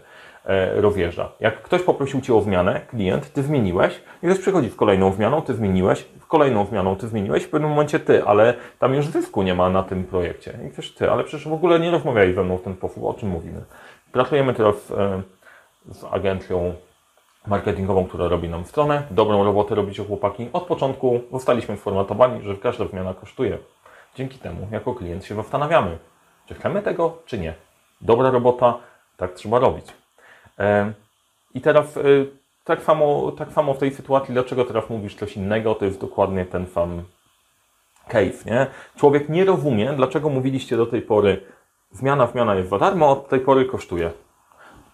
e, 0.49 0.81
rozjeżdża. 0.81 1.33
Jak 1.40 1.62
ktoś 1.62 1.83
poprosił 1.83 2.21
Cię 2.21 2.35
o 2.35 2.40
zmianę, 2.40 2.81
klient, 2.90 3.33
Ty 3.33 3.43
zmieniłeś 3.43 4.00
i 4.23 4.26
ktoś 4.26 4.38
przychodzi 4.38 4.71
z 4.71 4.75
kolejną 4.75 5.12
zmianą, 5.12 5.43
Ty 5.43 5.55
zmieniłeś, 5.55 6.07
w 6.21 6.26
kolejną 6.26 6.67
zmianą 6.67 6.97
Ty 6.97 7.09
zmieniłeś, 7.09 7.45
w 7.45 7.50
pewnym 7.50 7.71
momencie 7.71 8.00
Ty, 8.00 8.25
ale 8.25 8.55
tam 8.78 8.95
już 8.95 9.07
zysku 9.07 9.43
nie 9.43 9.55
ma 9.55 9.71
na 9.71 9.83
tym 9.83 10.05
projekcie. 10.05 10.59
I 10.67 10.71
ktoś 10.71 10.90
Ty, 10.90 11.11
ale 11.11 11.25
przecież 11.25 11.49
w 11.49 11.52
ogóle 11.52 11.81
nie 11.81 11.90
rozmawiali 11.90 12.35
ze 12.35 12.45
mną 12.45 12.57
w 12.57 12.62
ten 12.62 12.75
sposób, 12.75 13.05
o 13.05 13.14
czym 13.14 13.28
mówimy. 13.28 13.64
Pracujemy 14.12 14.55
teraz 14.55 14.90
e, 14.90 15.23
z 15.93 16.05
agencją 16.05 16.75
marketingową, 17.47 18.07
która 18.07 18.28
robi 18.28 18.49
nam 18.49 18.64
stronę. 18.64 19.02
Dobrą 19.11 19.45
robotę 19.45 19.75
robicie 19.75 20.05
chłopaki. 20.05 20.49
Od 20.52 20.62
początku 20.67 21.21
zostaliśmy 21.33 21.76
sformatowani, 21.76 22.43
że 22.43 22.57
każda 22.57 22.87
zmiana 22.87 23.14
kosztuje. 23.14 23.59
Dzięki 24.14 24.38
temu, 24.38 24.69
jako 24.71 24.95
klient 24.95 25.25
się 25.25 25.35
zastanawiamy, 25.35 25.99
czy 26.47 26.55
chcemy 26.55 26.83
tego, 26.83 27.19
czy 27.26 27.38
nie. 27.38 27.55
Dobra 28.00 28.31
robota, 28.31 28.78
tak 29.17 29.33
trzeba 29.33 29.59
robić. 29.59 29.87
I 31.55 31.61
teraz 31.61 31.97
e, 31.97 32.03
tak 32.65 32.83
samo, 32.83 33.33
tak 33.33 33.53
samo 33.53 33.75
w 33.75 33.79
tej 33.79 33.91
sytuacji, 33.91 34.35
dlaczego 34.35 34.65
teraz 34.65 34.91
mówisz 34.91 35.15
coś 35.15 35.37
innego, 35.37 35.75
to 35.75 35.85
jest 35.85 36.00
dokładnie 36.00 36.45
ten 36.47 36.67
sam 36.67 37.03
case, 38.09 38.45
nie? 38.47 38.67
Człowiek 38.97 39.29
nie 39.29 39.45
rozumie, 39.45 39.93
dlaczego 39.97 40.29
mówiliście 40.29 40.77
do 40.77 40.87
tej 40.87 41.03
pory 41.03 41.41
zmiana, 41.91 42.27
zmiana 42.27 42.55
jest 42.55 42.71
za 42.71 42.79
darmo, 42.79 43.11
od 43.11 43.29
tej 43.29 43.41
pory 43.41 43.65
kosztuje. 43.65 44.11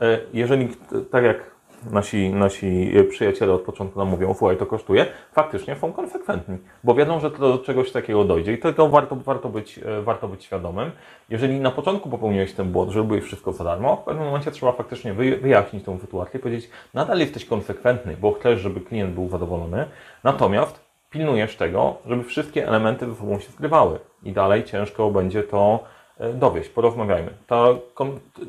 E, 0.00 0.20
jeżeli, 0.32 0.68
tak 1.10 1.24
jak 1.24 1.53
nasi, 1.90 2.30
nasi 2.30 2.92
przyjaciele 3.10 3.52
od 3.52 3.62
początku 3.62 3.98
nam 3.98 4.08
mówią, 4.08 4.34
słuchaj, 4.34 4.56
to 4.56 4.66
kosztuje, 4.66 5.06
faktycznie 5.32 5.76
są 5.76 5.92
konsekwentni, 5.92 6.58
bo 6.84 6.94
wiedzą, 6.94 7.20
że 7.20 7.30
to 7.30 7.38
do 7.38 7.58
czegoś 7.58 7.92
takiego 7.92 8.24
dojdzie 8.24 8.52
i 8.52 8.58
tego 8.58 8.88
warto, 8.88 9.16
warto, 9.16 9.48
być, 9.48 9.78
e, 9.78 10.02
warto 10.02 10.28
być 10.28 10.44
świadomym. 10.44 10.90
Jeżeli 11.30 11.60
na 11.60 11.70
początku 11.70 12.10
popełniłeś 12.10 12.52
ten 12.52 12.72
błąd, 12.72 12.90
że 12.90 12.98
robiłeś 12.98 13.24
wszystko 13.24 13.52
za 13.52 13.64
darmo, 13.64 13.96
w 13.96 14.04
pewnym 14.04 14.24
momencie 14.24 14.50
trzeba 14.50 14.72
faktycznie 14.72 15.14
wyjaśnić 15.14 15.84
tą 15.84 15.98
sytuację 15.98 16.40
i 16.40 16.42
powiedzieć, 16.42 16.70
nadal 16.94 17.18
jesteś 17.18 17.44
konsekwentny, 17.44 18.16
bo 18.20 18.32
chcesz, 18.32 18.60
żeby 18.60 18.80
klient 18.80 19.14
był 19.14 19.28
zadowolony, 19.28 19.84
natomiast 20.24 20.84
pilnujesz 21.10 21.56
tego, 21.56 21.96
żeby 22.06 22.24
wszystkie 22.24 22.68
elementy 22.68 23.06
ze 23.06 23.14
sobą 23.14 23.38
się 23.40 23.52
zgrywały 23.52 23.98
i 24.22 24.32
dalej 24.32 24.64
ciężko 24.64 25.10
będzie 25.10 25.42
to 25.42 25.80
e, 25.80 25.93
dowieść, 26.34 26.68
porozmawiajmy. 26.68 27.30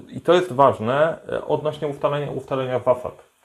I 0.09 0.21
to 0.21 0.33
jest 0.33 0.53
ważne 0.53 1.17
e, 1.29 1.45
odnośnie 1.45 1.87
ustalenia, 1.87 2.31
ustalenia 2.31 2.79
zasad 2.79 3.35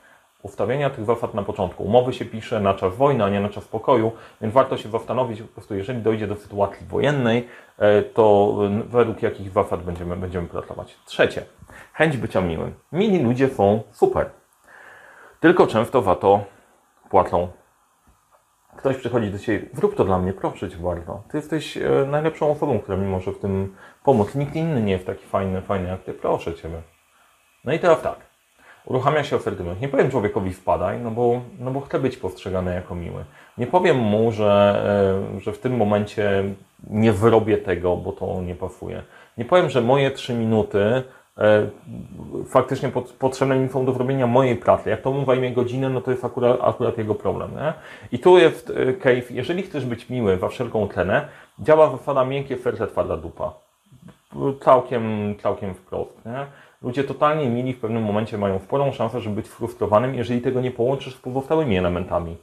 ustawienia 0.43 0.91
tych 0.91 1.05
zasad 1.05 1.35
na 1.35 1.43
początku. 1.43 1.85
Umowy 1.85 2.13
się 2.13 2.25
pisze 2.25 2.61
na 2.61 2.75
czas 2.75 2.97
wojny, 2.97 3.25
a 3.25 3.29
nie 3.29 3.41
na 3.41 3.49
czas 3.49 3.65
pokoju, 3.65 4.13
więc 4.41 4.55
warto 4.55 4.77
się 4.77 4.91
zastanowić 4.91 5.43
po 5.43 5.49
prostu, 5.49 5.75
jeżeli 5.75 6.03
dojdzie 6.03 6.27
do 6.27 6.37
sytuacji 6.37 6.87
wojennej, 6.87 7.49
e, 7.79 8.03
to 8.03 8.57
według 8.87 9.23
jakich 9.23 9.51
zasad 9.51 9.83
będziemy, 9.83 10.17
będziemy 10.17 10.49
pracować. 10.49 10.97
Trzecie, 11.05 11.45
chęć 11.93 12.17
bycia 12.17 12.41
miłym. 12.41 12.75
Mili 12.93 13.23
ludzie 13.23 13.49
są 13.49 13.83
super, 13.93 14.31
tylko 15.41 15.67
często 15.67 16.03
za 16.03 16.15
to 16.15 16.45
płacą. 17.11 17.49
Ktoś 18.81 18.97
przychodzi 18.97 19.31
do 19.31 19.39
Ciebie, 19.39 19.67
zrób 19.73 19.95
to 19.95 20.05
dla 20.05 20.19
mnie, 20.19 20.33
proszę 20.33 20.71
Cię 20.71 20.77
bardzo. 20.77 21.23
Ty 21.31 21.37
jesteś 21.37 21.77
e, 21.77 22.07
najlepszą 22.11 22.51
osobą, 22.51 22.79
która 22.79 22.97
mi 22.97 23.07
może 23.07 23.33
w 23.33 23.39
tym 23.39 23.75
pomóc. 24.05 24.35
Nikt 24.35 24.57
inny 24.57 24.83
nie 24.83 24.93
jest 24.93 25.07
taki 25.07 25.27
fajny, 25.27 25.63
fajny 25.63 25.89
jak 25.89 26.03
Ty, 26.03 26.13
proszę 26.13 26.55
Ciebie. 26.55 26.83
No 27.65 27.73
i 27.73 27.79
teraz 27.79 28.03
tak 28.03 28.17
uruchamia 28.85 29.25
się 29.25 29.37
asertywność. 29.37 29.81
Nie 29.81 29.89
powiem 29.89 30.11
człowiekowi 30.11 30.53
wpadaj, 30.53 31.01
no 31.01 31.11
bo, 31.11 31.41
no 31.59 31.71
bo 31.71 31.81
chcę 31.81 31.99
być 31.99 32.17
postrzegany 32.17 32.75
jako 32.75 32.95
miły. 32.95 33.25
Nie 33.59 33.67
powiem 33.67 33.97
mu, 33.97 34.33
że, 34.33 34.83
e, 35.37 35.41
że 35.41 35.53
w 35.53 35.59
tym 35.59 35.77
momencie 35.77 36.45
nie 36.91 37.13
wyrobię 37.13 37.59
tego, 37.59 37.97
bo 37.97 38.13
to 38.13 38.43
nie 38.43 38.55
pasuje. 38.55 39.03
Nie 39.39 39.45
powiem, 39.45 39.71
że 39.71 39.81
moje 39.81 40.11
trzy 40.11 40.35
minuty 40.35 41.03
e, 41.41 41.67
faktycznie 42.47 42.93
potrzebne 43.19 43.59
mi 43.59 43.69
są 43.69 43.85
do 43.85 43.93
zrobienia 43.93 44.27
mojej 44.27 44.57
pracy. 44.57 44.91
Jak 44.91 45.03
to 45.03 45.13
mu 45.13 45.25
zajmie 45.27 45.53
godzinę, 45.53 45.91
no 45.91 46.01
to 46.01 46.11
jest 46.11 46.25
akurat, 46.25 46.59
akurat 46.61 46.99
jego 46.99 47.15
problem. 47.15 47.51
Nie? 47.55 47.73
I 48.13 48.19
tu 48.19 48.39
jest 48.39 48.71
e, 48.71 48.93
cave, 48.93 49.31
jeżeli 49.31 49.63
chcesz 49.63 49.87
być 49.87 50.11
miły 50.11 50.39
za 50.39 50.49
wszelką 50.49 50.89
cenę, 50.89 51.29
działa 51.59 51.91
zasada 51.91 52.25
miękkie 52.25 52.57
serce, 52.57 52.87
twarda 52.87 53.17
dupa. 53.17 53.53
Całkiem, 54.61 55.35
całkiem 55.43 55.75
wprost. 55.75 56.25
Nie? 56.27 56.47
ludzie 56.83 57.05
totalnie 57.05 57.51
mili 57.51 57.73
w 57.73 57.81
pewnym 57.81 58.03
momencie 58.03 58.39
mają 58.39 58.59
sporą 58.59 58.93
szansę, 58.93 59.21
żeby 59.21 59.37
być 59.37 59.49
frustrowanym, 59.49 60.15
jeżeli 60.15 60.41
tego 60.41 60.61
nie 60.61 60.71
połączysz 60.71 61.15
z 61.15 61.19
pozostałymi 61.19 61.79
elementami. 61.79 62.37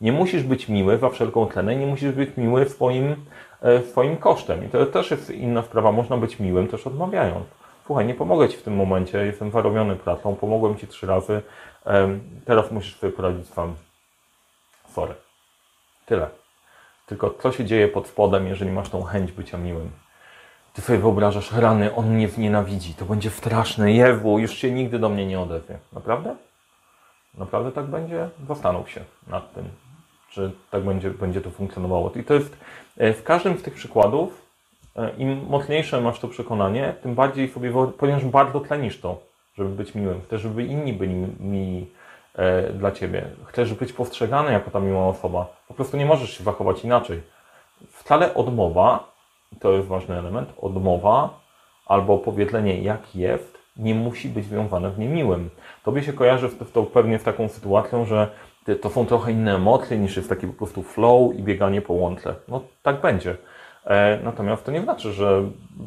Nie 0.00 0.12
musisz 0.12 0.42
być 0.42 0.68
miły 0.68 0.98
za 0.98 1.08
wszelką 1.08 1.46
cenę, 1.46 1.76
nie 1.76 1.86
musisz 1.86 2.12
być 2.12 2.36
miły 2.36 2.68
swoim, 2.68 3.16
e, 3.62 3.82
swoim 3.82 4.16
kosztem. 4.16 4.64
I 4.64 4.68
to 4.68 4.86
też 4.86 5.10
jest 5.10 5.30
inna 5.30 5.62
sprawa. 5.62 5.92
Można 5.92 6.16
być 6.16 6.40
miłym 6.40 6.68
też 6.68 6.86
odmawiając. 6.86 7.46
Słuchaj, 7.86 8.06
nie 8.06 8.14
pomogę 8.14 8.48
Ci 8.48 8.56
w 8.56 8.62
tym 8.62 8.76
momencie, 8.76 9.26
jestem 9.26 9.50
warowiony 9.50 9.96
pracą, 9.96 10.36
pomogłem 10.36 10.76
Ci 10.76 10.86
trzy 10.86 11.06
razy, 11.06 11.42
teraz 12.44 12.70
musisz 12.70 12.96
sobie 12.96 13.12
poradzić 13.12 13.48
sam. 13.48 13.74
Sorry. 14.88 15.14
Tyle. 16.06 16.28
Tylko 17.06 17.30
co 17.30 17.52
się 17.52 17.64
dzieje 17.64 17.88
pod 17.88 18.06
spodem, 18.06 18.46
jeżeli 18.46 18.70
masz 18.70 18.88
tą 18.88 19.02
chęć 19.02 19.32
bycia 19.32 19.58
miłym? 19.58 19.90
Ty 20.72 20.82
sobie 20.82 20.98
wyobrażasz, 20.98 21.52
rany, 21.52 21.94
on 21.94 22.14
mnie 22.14 22.28
nienawidzi, 22.38 22.94
to 22.94 23.04
będzie 23.04 23.30
straszne, 23.30 23.92
Jewu, 23.92 24.38
już 24.38 24.54
się 24.54 24.70
nigdy 24.70 24.98
do 24.98 25.08
mnie 25.08 25.26
nie 25.26 25.40
odezwie. 25.40 25.78
Naprawdę? 25.92 26.36
Naprawdę 27.34 27.72
tak 27.72 27.86
będzie? 27.86 28.28
Zastanów 28.48 28.90
się 28.90 29.00
nad 29.26 29.54
tym, 29.54 29.64
czy 30.30 30.52
tak 30.70 30.82
będzie, 30.82 31.10
będzie 31.10 31.40
to 31.40 31.50
funkcjonowało. 31.50 32.12
I 32.16 32.24
to 32.24 32.34
jest, 32.34 32.56
e, 32.96 33.12
w 33.12 33.22
każdym 33.22 33.58
z 33.58 33.62
tych 33.62 33.74
przykładów, 33.74 34.45
im 35.18 35.46
mocniejsze 35.48 36.00
masz 36.00 36.20
to 36.20 36.28
przekonanie, 36.28 36.94
tym 37.02 37.14
bardziej 37.14 37.48
sobie, 37.48 37.72
ponieważ 37.98 38.24
bardzo 38.24 38.60
tlenisz 38.60 39.00
to, 39.00 39.20
żeby 39.58 39.70
być 39.70 39.94
miłym. 39.94 40.20
Chcesz, 40.20 40.40
żeby 40.40 40.64
inni 40.64 40.92
byli 40.92 41.14
mili 41.40 41.86
e, 42.34 42.72
dla 42.72 42.92
Ciebie. 42.92 43.24
Chcesz 43.44 43.74
być 43.74 43.92
postrzegany 43.92 44.52
jako 44.52 44.70
ta 44.70 44.80
miła 44.80 45.08
osoba. 45.08 45.46
Po 45.68 45.74
prostu 45.74 45.96
nie 45.96 46.06
możesz 46.06 46.38
się 46.38 46.44
zachować 46.44 46.84
inaczej. 46.84 47.22
Wcale 47.90 48.34
odmowa 48.34 49.16
to 49.60 49.72
jest 49.72 49.88
ważny 49.88 50.18
element, 50.18 50.52
odmowa 50.60 51.40
albo 51.86 52.18
powiedzenie 52.18 52.82
jak 52.82 53.16
jest, 53.16 53.58
nie 53.76 53.94
musi 53.94 54.28
być 54.28 54.44
związane 54.44 54.92
z 54.92 54.98
niemiłym. 54.98 55.50
Tobie 55.84 56.02
się 56.02 56.12
kojarzy 56.12 56.48
to, 56.48 56.64
to 56.64 56.82
pewnie 56.82 57.18
z 57.18 57.22
taką 57.22 57.48
sytuacją, 57.48 58.04
że 58.04 58.30
to 58.80 58.90
są 58.90 59.06
trochę 59.06 59.32
inne 59.32 59.54
emocje 59.54 59.98
niż 59.98 60.16
jest 60.16 60.28
taki 60.28 60.46
po 60.46 60.52
prostu 60.52 60.82
flow 60.82 61.34
i 61.34 61.42
bieganie 61.42 61.82
po 61.82 61.92
łące. 61.92 62.34
No 62.48 62.60
tak 62.82 63.00
będzie. 63.00 63.36
E, 63.86 64.18
natomiast 64.24 64.64
to 64.64 64.72
nie 64.72 64.82
znaczy, 64.82 65.12
że, 65.12 65.42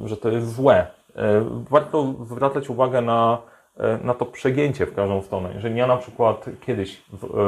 że 0.05 0.17
to 0.17 0.29
jest 0.29 0.55
złe. 0.55 0.87
E, 1.15 1.45
warto 1.69 2.13
zwracać 2.25 2.69
uwagę 2.69 3.01
na, 3.01 3.37
e, 3.77 3.99
na 4.03 4.13
to 4.13 4.25
przegięcie 4.25 4.85
w 4.85 4.95
każdą 4.95 5.21
stronę. 5.21 5.49
Jeżeli 5.55 5.77
ja 5.77 5.87
na 5.87 5.97
przykład 5.97 6.45
kiedyś 6.61 7.03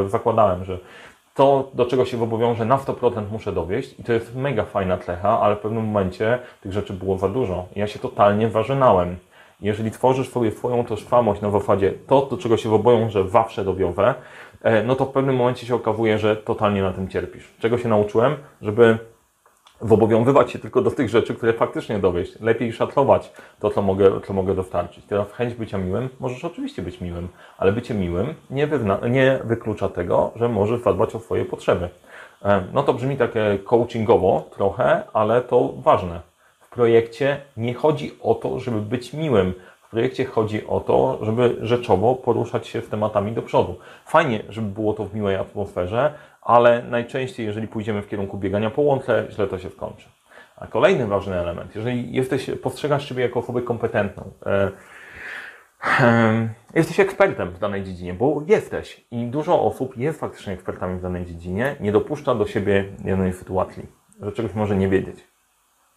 zakładałem, 0.07 0.65
że 0.65 0.79
to, 1.35 1.69
do 1.73 1.85
czego 1.85 2.05
się 2.05 2.17
zobowiążę, 2.17 2.65
na 2.65 2.77
100% 2.77 3.23
muszę 3.31 3.51
dowieść 3.51 3.99
i 3.99 4.03
to 4.03 4.13
jest 4.13 4.35
mega 4.35 4.65
fajna 4.65 4.97
cecha, 4.97 5.39
ale 5.41 5.55
w 5.55 5.59
pewnym 5.59 5.85
momencie 5.85 6.39
tych 6.61 6.71
rzeczy 6.71 6.93
było 6.93 7.17
za 7.17 7.29
dużo. 7.29 7.65
Ja 7.75 7.87
się 7.87 7.99
totalnie 7.99 8.47
warzynałem. 8.47 9.15
Jeżeli 9.61 9.91
tworzysz 9.91 10.29
sobie 10.29 10.51
swoją 10.51 10.85
tożsamość 10.85 11.41
na 11.41 11.51
zasadzie 11.51 11.93
to, 12.07 12.25
do 12.25 12.37
czego 12.37 12.57
się 12.57 12.69
zobowiążę, 12.69 13.29
zawsze 13.29 13.63
dowiowę, 13.63 14.13
no 14.85 14.95
to 14.95 15.05
w 15.05 15.11
pewnym 15.11 15.35
momencie 15.35 15.65
się 15.65 15.75
okazuje, 15.75 16.17
że 16.17 16.35
totalnie 16.35 16.81
na 16.81 16.91
tym 16.91 17.07
cierpisz. 17.07 17.53
Czego 17.59 17.77
się 17.77 17.89
nauczyłem? 17.89 18.35
Żeby 18.61 18.97
zobowiązywać 19.81 20.51
się 20.51 20.59
tylko 20.59 20.81
do 20.81 20.91
tych 20.91 21.09
rzeczy, 21.09 21.35
które 21.35 21.53
faktycznie 21.53 21.99
dowieść. 21.99 22.39
Lepiej 22.39 22.73
szacować 22.73 23.31
to, 23.59 23.69
co 23.69 23.81
mogę, 23.81 24.21
co 24.27 24.33
mogę 24.33 24.55
dostarczyć. 24.55 25.05
Teraz 25.05 25.31
chęć 25.31 25.53
bycia 25.53 25.77
miłym, 25.77 26.09
możesz 26.19 26.45
oczywiście 26.45 26.81
być 26.81 27.01
miłym, 27.01 27.27
ale 27.57 27.71
bycie 27.71 27.93
miłym 27.93 28.33
nie, 28.49 28.67
nie 29.09 29.39
wyklucza 29.43 29.89
tego, 29.89 30.31
że 30.35 30.49
możesz 30.49 30.81
zadbać 30.81 31.15
o 31.15 31.19
swoje 31.19 31.45
potrzeby. 31.45 31.89
E, 32.45 32.63
no 32.73 32.83
to 32.83 32.93
brzmi 32.93 33.17
takie 33.17 33.59
coachingowo 33.63 34.49
trochę, 34.55 35.03
ale 35.13 35.41
to 35.41 35.73
ważne. 35.77 36.21
W 36.59 36.69
projekcie 36.69 37.41
nie 37.57 37.73
chodzi 37.73 38.15
o 38.21 38.35
to, 38.35 38.59
żeby 38.59 38.81
być 38.81 39.13
miłym. 39.13 39.53
Projekcie 39.91 40.25
chodzi 40.25 40.67
o 40.67 40.79
to, 40.79 41.19
żeby 41.21 41.57
rzeczowo 41.61 42.15
poruszać 42.15 42.67
się 42.67 42.81
z 42.81 42.89
tematami 42.89 43.31
do 43.31 43.41
przodu. 43.41 43.75
Fajnie, 44.05 44.43
żeby 44.49 44.67
było 44.67 44.93
to 44.93 45.05
w 45.05 45.15
miłej 45.15 45.35
atmosferze, 45.35 46.13
ale 46.41 46.83
najczęściej, 46.83 47.45
jeżeli 47.45 47.67
pójdziemy 47.67 48.01
w 48.01 48.07
kierunku 48.07 48.37
biegania 48.37 48.69
po 48.69 48.81
łące, 48.81 49.27
źle 49.29 49.47
to 49.47 49.59
się 49.59 49.69
skończy. 49.69 50.09
A 50.55 50.67
kolejny 50.67 51.07
ważny 51.07 51.39
element, 51.39 51.75
jeżeli 51.75 52.13
jesteś, 52.13 52.49
postrzegasz 52.63 53.09
siebie 53.09 53.23
jako 53.23 53.39
osobę 53.39 53.61
kompetentną, 53.61 54.31
e, 54.45 54.71
Jesteś 56.75 56.99
ekspertem 56.99 57.51
w 57.51 57.59
danej 57.59 57.83
dziedzinie, 57.83 58.13
bo 58.13 58.43
jesteś 58.47 59.05
i 59.11 59.25
dużo 59.25 59.61
osób 59.61 59.97
jest 59.97 60.19
faktycznie 60.19 60.53
ekspertami 60.53 60.99
w 60.99 61.01
danej 61.01 61.25
dziedzinie, 61.25 61.75
nie 61.79 61.91
dopuszcza 61.91 62.35
do 62.35 62.47
siebie 62.47 62.85
jednej 63.05 63.33
sytuacji, 63.33 63.85
że 64.21 64.31
czegoś 64.31 64.53
może 64.53 64.75
nie 64.75 64.89
wiedzieć. 64.89 65.30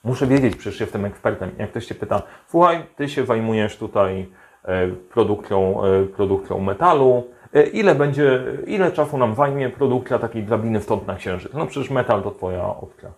Muszę 0.05 0.27
wiedzieć, 0.27 0.57
przecież 0.57 0.81
jestem 0.81 1.05
ekspertem. 1.05 1.51
Jak 1.59 1.71
ktoś 1.71 1.87
cię 1.87 1.95
pyta, 1.95 2.23
słuchaj, 2.49 2.87
ty 2.97 3.09
się 3.09 3.27
zajmujesz 3.27 3.77
tutaj 3.77 4.29
e, 4.65 4.89
produkcją, 4.89 5.85
e, 5.85 6.07
produkcją 6.07 6.61
metalu, 6.61 7.25
e, 7.55 7.63
ile 7.63 7.95
będzie, 7.95 8.45
ile 8.67 8.93
czasu 8.93 9.19
nam 9.19 9.35
zajmie 9.35 9.71
produkcja 9.71 10.19
takiej 10.19 10.43
drabiny 10.43 10.81
stąd 10.81 11.07
na 11.07 11.15
księżyc? 11.15 11.53
No 11.53 11.67
przecież 11.67 11.91
metal 11.91 12.23
to 12.23 12.31
twoja 12.31 12.65
opcja. 12.65 13.13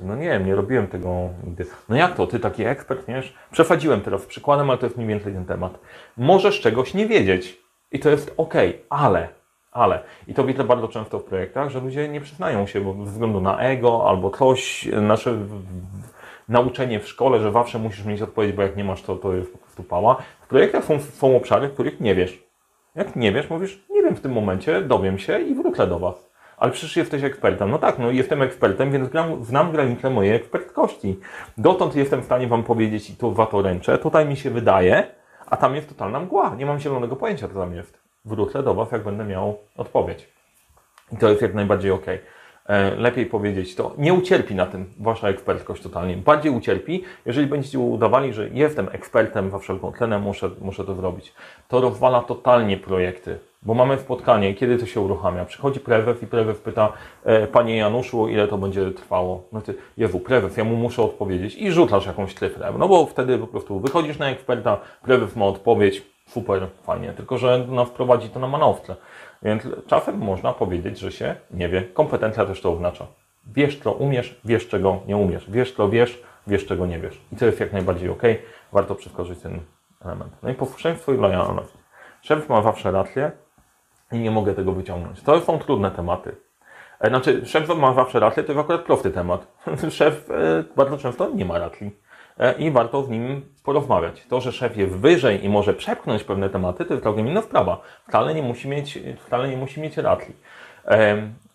No 0.00 0.16
nie 0.16 0.28
wiem, 0.28 0.46
nie 0.46 0.54
robiłem 0.54 0.86
tego 0.86 1.28
nigdy. 1.44 1.66
No 1.88 1.96
jak 1.96 2.14
to? 2.14 2.26
Ty 2.26 2.40
taki 2.40 2.64
ekspert, 2.64 3.06
wiesz? 3.08 3.34
Przesadziłem 3.50 4.00
teraz 4.00 4.26
przykładem, 4.26 4.70
ale 4.70 4.78
to 4.78 4.86
jest 4.86 4.96
mniej 4.96 5.08
więcej 5.08 5.32
ten 5.32 5.44
temat. 5.44 5.78
Możesz 6.16 6.60
czegoś 6.60 6.94
nie 6.94 7.06
wiedzieć 7.06 7.60
i 7.92 7.98
to 7.98 8.10
jest 8.10 8.34
ok, 8.36 8.54
ale, 8.90 9.28
ale, 9.72 10.02
i 10.28 10.34
to 10.34 10.44
widzę 10.44 10.64
bardzo 10.64 10.88
często 10.88 11.18
w 11.18 11.24
projektach, 11.24 11.70
że 11.70 11.80
ludzie 11.80 12.08
nie 12.08 12.20
przyznają 12.20 12.66
się, 12.66 12.80
bo 12.80 13.04
ze 13.04 13.12
względu 13.12 13.40
na 13.40 13.58
ego 13.58 14.08
albo 14.08 14.30
coś, 14.30 14.88
nasze 15.02 15.38
nauczenie 16.48 17.00
w 17.00 17.08
szkole, 17.08 17.40
że 17.40 17.52
zawsze 17.52 17.78
musisz 17.78 18.04
mieć 18.04 18.22
odpowiedź, 18.22 18.52
bo 18.52 18.62
jak 18.62 18.76
nie 18.76 18.84
masz, 18.84 19.02
to, 19.02 19.16
to 19.16 19.34
jest 19.34 19.52
po 19.52 19.58
prostu 19.58 19.82
pała. 19.82 20.16
W 20.40 20.46
projektach 20.46 20.84
są, 20.84 21.00
są 21.00 21.36
obszary, 21.36 21.68
w 21.68 21.72
których 21.72 22.00
nie 22.00 22.14
wiesz. 22.14 22.42
Jak 22.94 23.16
nie 23.16 23.32
wiesz, 23.32 23.50
mówisz, 23.50 23.84
nie 23.90 24.02
wiem 24.02 24.16
w 24.16 24.20
tym 24.20 24.32
momencie, 24.32 24.80
dowiem 24.80 25.18
się 25.18 25.40
i 25.40 25.54
wrócę 25.54 25.86
do 25.86 25.98
Was. 25.98 26.30
Ale 26.56 26.72
przecież 26.72 26.96
jesteś 26.96 27.24
ekspertem. 27.24 27.70
No 27.70 27.78
tak, 27.78 27.98
no 27.98 28.10
jestem 28.10 28.42
ekspertem, 28.42 28.92
więc 28.92 29.08
gram, 29.08 29.44
znam 29.44 29.72
granice 29.72 30.10
mojej 30.10 30.34
ekspertkości. 30.34 31.20
Dotąd 31.58 31.96
jestem 31.96 32.22
w 32.22 32.24
stanie 32.24 32.46
Wam 32.46 32.62
powiedzieć 32.62 33.10
i 33.10 33.16
tu 33.16 33.32
wa 33.32 33.46
to 33.46 33.62
ręczę, 33.62 33.98
tutaj 33.98 34.26
mi 34.26 34.36
się 34.36 34.50
wydaje, 34.50 35.06
a 35.46 35.56
tam 35.56 35.74
jest 35.74 35.88
totalna 35.88 36.20
mgła. 36.20 36.54
Nie 36.58 36.66
mam 36.66 36.78
zielonego 36.78 37.16
pojęcia, 37.16 37.48
co 37.48 37.54
tam 37.54 37.74
jest. 37.74 37.98
Wrócę 38.24 38.62
do 38.62 38.74
Was, 38.74 38.92
jak 38.92 39.04
będę 39.04 39.24
miał 39.24 39.58
odpowiedź. 39.76 40.28
I 41.12 41.16
to 41.16 41.28
jest 41.28 41.42
jak 41.42 41.54
najbardziej 41.54 41.90
ok. 41.90 42.06
Lepiej 42.98 43.26
powiedzieć 43.26 43.74
to. 43.74 43.94
Nie 43.98 44.14
ucierpi 44.14 44.54
na 44.54 44.66
tym 44.66 44.86
Wasza 44.98 45.28
ekspertkość 45.28 45.82
totalnie. 45.82 46.16
Bardziej 46.16 46.52
ucierpi, 46.52 47.04
jeżeli 47.26 47.46
będziecie 47.46 47.78
udawali, 47.78 48.32
że 48.32 48.48
jestem 48.48 48.88
ekspertem 48.92 49.50
za 49.50 49.58
wszelką 49.58 49.92
cenę, 49.92 50.18
muszę, 50.18 50.50
muszę 50.60 50.84
to 50.84 50.94
zrobić. 50.94 51.32
To 51.68 51.80
rozwala 51.80 52.20
totalnie 52.20 52.76
projekty. 52.76 53.38
Bo 53.62 53.74
mamy 53.74 53.98
spotkanie, 53.98 54.54
kiedy 54.54 54.78
to 54.78 54.86
się 54.86 55.00
uruchamia. 55.00 55.44
Przychodzi 55.44 55.80
prezes 55.80 56.22
i 56.22 56.26
prezes 56.26 56.58
pyta, 56.58 56.92
e, 57.24 57.46
Panie 57.46 57.76
Januszu, 57.76 58.28
ile 58.28 58.48
to 58.48 58.58
będzie 58.58 58.90
trwało? 58.90 59.42
No 59.52 59.60
ty, 59.60 59.74
Jezu, 59.96 60.20
prezes, 60.20 60.56
ja 60.56 60.64
mu 60.64 60.76
muszę 60.76 61.02
odpowiedzieć 61.02 61.54
i 61.54 61.72
rzucasz 61.72 62.06
jakąś 62.06 62.34
cyfrę. 62.34 62.72
No 62.78 62.88
bo 62.88 63.06
wtedy 63.06 63.38
po 63.38 63.46
prostu 63.46 63.80
wychodzisz 63.80 64.18
na 64.18 64.30
eksperta, 64.30 64.80
prezes 65.02 65.36
ma 65.36 65.44
odpowiedź, 65.44 66.02
super, 66.28 66.66
fajnie, 66.82 67.12
tylko 67.12 67.38
że 67.38 67.66
no, 67.68 67.84
wprowadzi 67.84 68.28
to 68.28 68.40
na 68.40 68.48
manowce. 68.48 68.96
Więc 69.42 69.62
czasem 69.86 70.18
można 70.18 70.52
powiedzieć, 70.52 70.98
że 70.98 71.12
się 71.12 71.36
nie 71.50 71.68
wie. 71.68 71.82
Kompetencja 71.82 72.46
też 72.46 72.60
to 72.60 72.72
oznacza. 72.72 73.06
Wiesz, 73.46 73.78
co 73.78 73.92
umiesz, 73.92 74.40
wiesz, 74.44 74.68
czego 74.68 75.00
nie 75.06 75.16
umiesz. 75.16 75.50
Wiesz, 75.50 75.72
co 75.72 75.88
wiesz, 75.88 76.22
wiesz, 76.46 76.66
czego 76.66 76.86
nie 76.86 76.98
wiesz. 76.98 77.20
I 77.32 77.36
to 77.36 77.46
jest 77.46 77.60
jak 77.60 77.72
najbardziej 77.72 78.08
ok. 78.08 78.22
Warto 78.72 78.94
przeskoczyć 78.94 79.38
ten 79.38 79.60
element. 80.04 80.32
No 80.42 80.50
i 80.50 80.54
posłuszeństwo 80.54 81.12
i 81.12 81.16
lojalność. 81.16 81.72
Szef 82.22 82.48
ma 82.48 82.62
zawsze 82.62 82.90
rację 82.90 83.32
i 84.12 84.18
nie 84.18 84.30
mogę 84.30 84.54
tego 84.54 84.72
wyciągnąć. 84.72 85.22
To 85.22 85.40
są 85.40 85.58
trudne 85.58 85.90
tematy. 85.90 86.36
E, 87.00 87.08
Znaczy, 87.08 87.46
szef 87.46 87.68
ma 87.68 87.94
zawsze 87.94 88.20
rację, 88.20 88.42
to 88.42 88.52
jest 88.52 88.64
akurat 88.64 88.80
prosty 88.80 89.10
temat. 89.10 89.46
Szef 89.90 90.30
e, 90.30 90.64
bardzo 90.76 90.98
często 90.98 91.30
nie 91.30 91.44
ma 91.44 91.58
racji 91.58 92.05
i 92.58 92.70
warto 92.70 93.02
z 93.02 93.08
nim 93.08 93.42
porozmawiać. 93.64 94.26
To, 94.28 94.40
że 94.40 94.52
szef 94.52 94.76
jest 94.76 94.92
wyżej 94.92 95.44
i 95.44 95.48
może 95.48 95.74
przepchnąć 95.74 96.24
pewne 96.24 96.50
tematy, 96.50 96.84
to 96.84 96.94
jest 96.94 97.04
całkiem 97.04 97.28
inna 97.28 97.42
sprawa. 97.42 97.80
Wcale 98.08 98.34
nie 98.34 98.42
musi 98.42 98.68
mieć, 98.68 98.98
wcale 99.26 99.48
nie 99.48 99.56
musi 99.56 99.80
mieć 99.80 99.96
racji. 99.96 100.34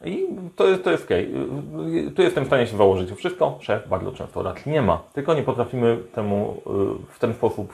I 0.05 0.27
to 0.55 0.67
jest, 0.67 0.83
to 0.83 0.91
jest 0.91 1.03
okej. 1.03 1.31
Y, 2.07 2.11
Tu 2.11 2.21
jestem 2.21 2.43
w 2.43 2.47
stanie 2.47 2.67
się 2.67 2.77
założyć 2.77 3.11
o 3.11 3.15
wszystko. 3.15 3.57
Szef 3.61 3.87
bardzo 3.87 4.11
często 4.11 4.43
racji 4.43 4.71
nie 4.71 4.81
ma. 4.81 5.03
Tylko 5.13 5.33
nie 5.33 5.43
potrafimy 5.43 5.97
temu 6.15 6.61
y, 7.07 7.13
w 7.13 7.19
ten 7.19 7.33
sposób 7.33 7.73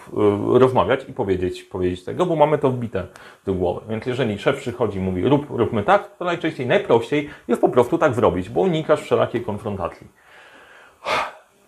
rozmawiać 0.53 1.09
i 1.09 1.13
powiedzieć, 1.13 1.63
powiedzieć 1.63 2.03
tego, 2.03 2.25
bo 2.25 2.35
mamy 2.35 2.57
to 2.57 2.69
wbite 2.69 3.07
do 3.45 3.53
głowy. 3.53 3.81
Więc 3.89 4.05
jeżeli 4.05 4.39
szef 4.39 4.57
przychodzi 4.57 4.97
i 4.97 5.01
mówi 5.01 5.29
rób, 5.29 5.45
róbmy 5.49 5.83
tak, 5.83 6.17
to 6.17 6.25
najczęściej, 6.25 6.67
najprościej 6.67 7.29
jest 7.47 7.61
po 7.61 7.69
prostu 7.69 7.97
tak 7.97 8.13
zrobić, 8.13 8.49
bo 8.49 8.61
unikasz 8.61 9.01
wszelakiej 9.01 9.41
konfrontacji. 9.41 10.07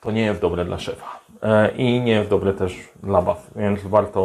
To 0.02 0.12
nie 0.12 0.22
jest 0.22 0.42
dobre 0.42 0.66
dla 0.66 0.80
szefa. 0.80 1.20
E, 1.44 1.72
I 1.72 2.02
nie 2.02 2.12
jest 2.12 2.30
dobre 2.30 2.54
też 2.54 2.90
dla 3.04 3.22
Was, 3.22 3.52
więc 3.56 3.84
warto, 3.84 4.22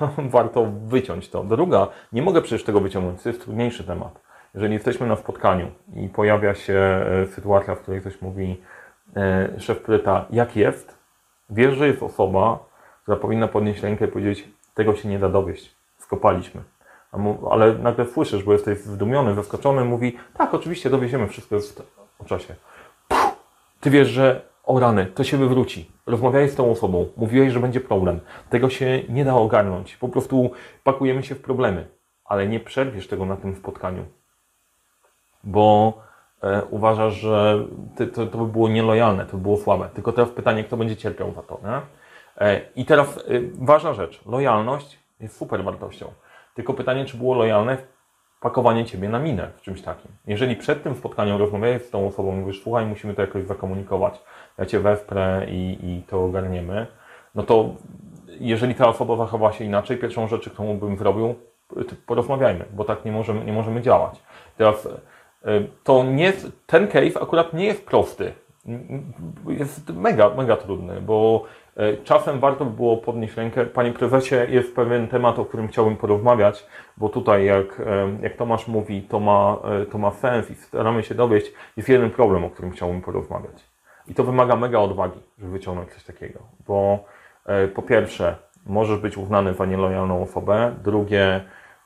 e, 0.00 0.28
warto 0.36 0.66
wyciąć 0.86 1.28
to. 1.28 1.44
Druga, 1.44 1.88
nie 2.12 2.22
mogę 2.22 2.42
przecież 2.42 2.64
tego 2.64 2.80
wyciągnąć, 2.80 3.22
to 3.22 3.28
jest 3.28 3.42
trudniejszy 3.42 3.84
temat. 3.84 4.20
Jeżeli 4.54 4.74
jesteśmy 4.74 5.06
na 5.06 5.16
spotkaniu 5.16 5.70
i 5.96 6.08
pojawia 6.08 6.54
się 6.54 6.74
e, 6.74 7.26
sytuacja, 7.26 7.74
w 7.74 7.80
której 7.80 8.00
ktoś 8.00 8.22
mówi, 8.22 8.62
szef 9.58 9.82
pyta, 9.82 10.24
jak 10.30 10.56
jest, 10.56 10.98
wiesz, 11.50 11.74
że 11.74 11.86
jest 11.86 12.02
osoba, 12.02 12.58
która 13.02 13.16
powinna 13.16 13.48
podnieść 13.48 13.82
rękę 13.82 14.04
i 14.04 14.08
powiedzieć, 14.08 14.48
tego 14.74 14.94
się 14.94 15.08
nie 15.08 15.18
da 15.18 15.28
dowieść, 15.28 15.76
skopaliśmy. 15.98 16.62
Ale 17.50 17.74
nagle 17.74 18.06
słyszysz, 18.06 18.42
bo 18.42 18.52
jesteś 18.52 18.78
zdumiony, 18.78 19.34
zaskoczony, 19.34 19.84
mówi, 19.84 20.18
tak, 20.34 20.54
oczywiście 20.54 20.90
dowieziemy, 20.90 21.28
wszystko 21.28 21.54
jest 21.54 21.82
o 22.18 22.24
czasie. 22.24 22.54
Ty 23.80 23.90
wiesz, 23.90 24.08
że 24.08 24.49
o 24.70 24.80
rany, 24.80 25.06
to 25.06 25.24
się 25.24 25.36
wywróci. 25.36 25.90
Rozmawiałeś 26.06 26.50
z 26.50 26.54
tą 26.54 26.70
osobą, 26.70 27.06
mówiłeś, 27.16 27.52
że 27.52 27.60
będzie 27.60 27.80
problem. 27.80 28.20
Tego 28.50 28.70
się 28.70 29.02
nie 29.08 29.24
da 29.24 29.34
ogarnąć. 29.34 29.96
Po 29.96 30.08
prostu 30.08 30.50
pakujemy 30.84 31.22
się 31.22 31.34
w 31.34 31.42
problemy, 31.42 31.86
ale 32.24 32.48
nie 32.48 32.60
przerwiesz 32.60 33.08
tego 33.08 33.26
na 33.26 33.36
tym 33.36 33.56
spotkaniu, 33.56 34.04
bo 35.44 35.92
e, 36.42 36.62
uważasz, 36.70 37.14
że 37.14 37.66
ty, 37.96 38.06
to, 38.06 38.26
to 38.26 38.38
by 38.38 38.52
było 38.52 38.68
nielojalne, 38.68 39.26
to 39.26 39.36
by 39.36 39.42
było 39.42 39.56
słabe. 39.56 39.88
Tylko 39.94 40.12
teraz 40.12 40.30
pytanie, 40.30 40.64
kto 40.64 40.76
będzie 40.76 40.96
cierpiał 40.96 41.32
za 41.34 41.42
to, 41.42 41.60
nie? 41.64 41.80
E, 42.46 42.60
I 42.76 42.84
teraz 42.84 43.16
e, 43.16 43.20
ważna 43.54 43.94
rzecz, 43.94 44.26
lojalność 44.26 44.98
jest 45.20 45.36
super 45.36 45.64
wartością. 45.64 46.12
Tylko 46.54 46.74
pytanie, 46.74 47.04
czy 47.04 47.16
było 47.16 47.34
lojalne 47.34 47.76
pakowanie 48.40 48.84
ciebie 48.84 49.08
na 49.08 49.18
minę 49.18 49.48
w 49.56 49.62
czymś 49.62 49.82
takim. 49.82 50.10
Jeżeli 50.26 50.56
przed 50.56 50.82
tym 50.82 50.94
spotkaniem 50.94 51.36
rozmawiałeś 51.36 51.82
z 51.82 51.90
tą 51.90 52.06
osobą, 52.06 52.32
mówisz, 52.32 52.62
słuchaj, 52.62 52.86
musimy 52.86 53.14
to 53.14 53.22
jakoś 53.22 53.44
zakomunikować, 53.44 54.20
ja 54.58 54.66
cię 54.66 54.80
wesprę 54.80 55.46
i, 55.48 55.78
i 55.82 56.02
to 56.02 56.24
ogarniemy, 56.24 56.86
no 57.34 57.42
to 57.42 57.74
jeżeli 58.40 58.74
ta 58.74 58.88
osoba 58.88 59.16
zachowała 59.16 59.52
się 59.52 59.64
inaczej, 59.64 59.96
pierwszą 59.96 60.28
rzecz, 60.28 60.48
którą 60.48 60.78
bym 60.78 60.96
zrobił, 60.96 61.34
porozmawiajmy, 62.06 62.64
bo 62.72 62.84
tak 62.84 63.04
nie 63.04 63.12
możemy, 63.12 63.44
nie 63.44 63.52
możemy 63.52 63.82
działać. 63.82 64.22
Teraz 64.56 64.86
y, 64.86 64.90
to 65.84 66.04
nie 66.04 66.32
ten 66.66 66.88
case 66.88 67.22
akurat 67.22 67.52
nie 67.52 67.64
jest 67.64 67.86
prosty. 67.86 68.32
Jest 69.48 69.90
mega, 69.90 70.30
mega 70.30 70.56
trudny, 70.56 71.00
bo 71.00 71.44
czasem 72.04 72.40
warto 72.40 72.64
by 72.64 72.70
było 72.76 72.96
podnieść 72.96 73.36
rękę. 73.36 73.66
Panie 73.66 73.92
prezesie, 73.92 74.36
jest 74.48 74.74
pewien 74.74 75.08
temat, 75.08 75.38
o 75.38 75.44
którym 75.44 75.68
chciałbym 75.68 75.96
porozmawiać, 75.96 76.66
bo 76.96 77.08
tutaj 77.08 77.44
jak, 77.44 77.80
y, 77.80 77.84
jak 78.22 78.36
Tomasz 78.36 78.68
mówi, 78.68 79.02
to 79.02 79.20
ma, 79.20 79.56
y, 79.82 79.86
to 79.86 79.98
ma 79.98 80.10
sens 80.10 80.50
i 80.50 80.54
staramy 80.54 81.02
się 81.02 81.14
dowieść. 81.14 81.52
Jest 81.76 81.88
jeden 81.88 82.10
problem, 82.10 82.44
o 82.44 82.50
którym 82.50 82.70
chciałbym 82.70 83.00
porozmawiać. 83.00 83.70
I 84.08 84.14
to 84.14 84.24
wymaga 84.24 84.56
mega 84.56 84.78
odwagi, 84.78 85.20
żeby 85.38 85.52
wyciągnąć 85.52 85.90
coś 85.92 86.04
takiego, 86.04 86.38
bo 86.66 87.04
po 87.74 87.82
pierwsze, 87.82 88.36
możesz 88.66 88.98
być 88.98 89.16
uznany 89.18 89.54
za 89.54 89.66
nielojalną 89.66 90.22
osobę, 90.22 90.74
drugie, 90.82 91.40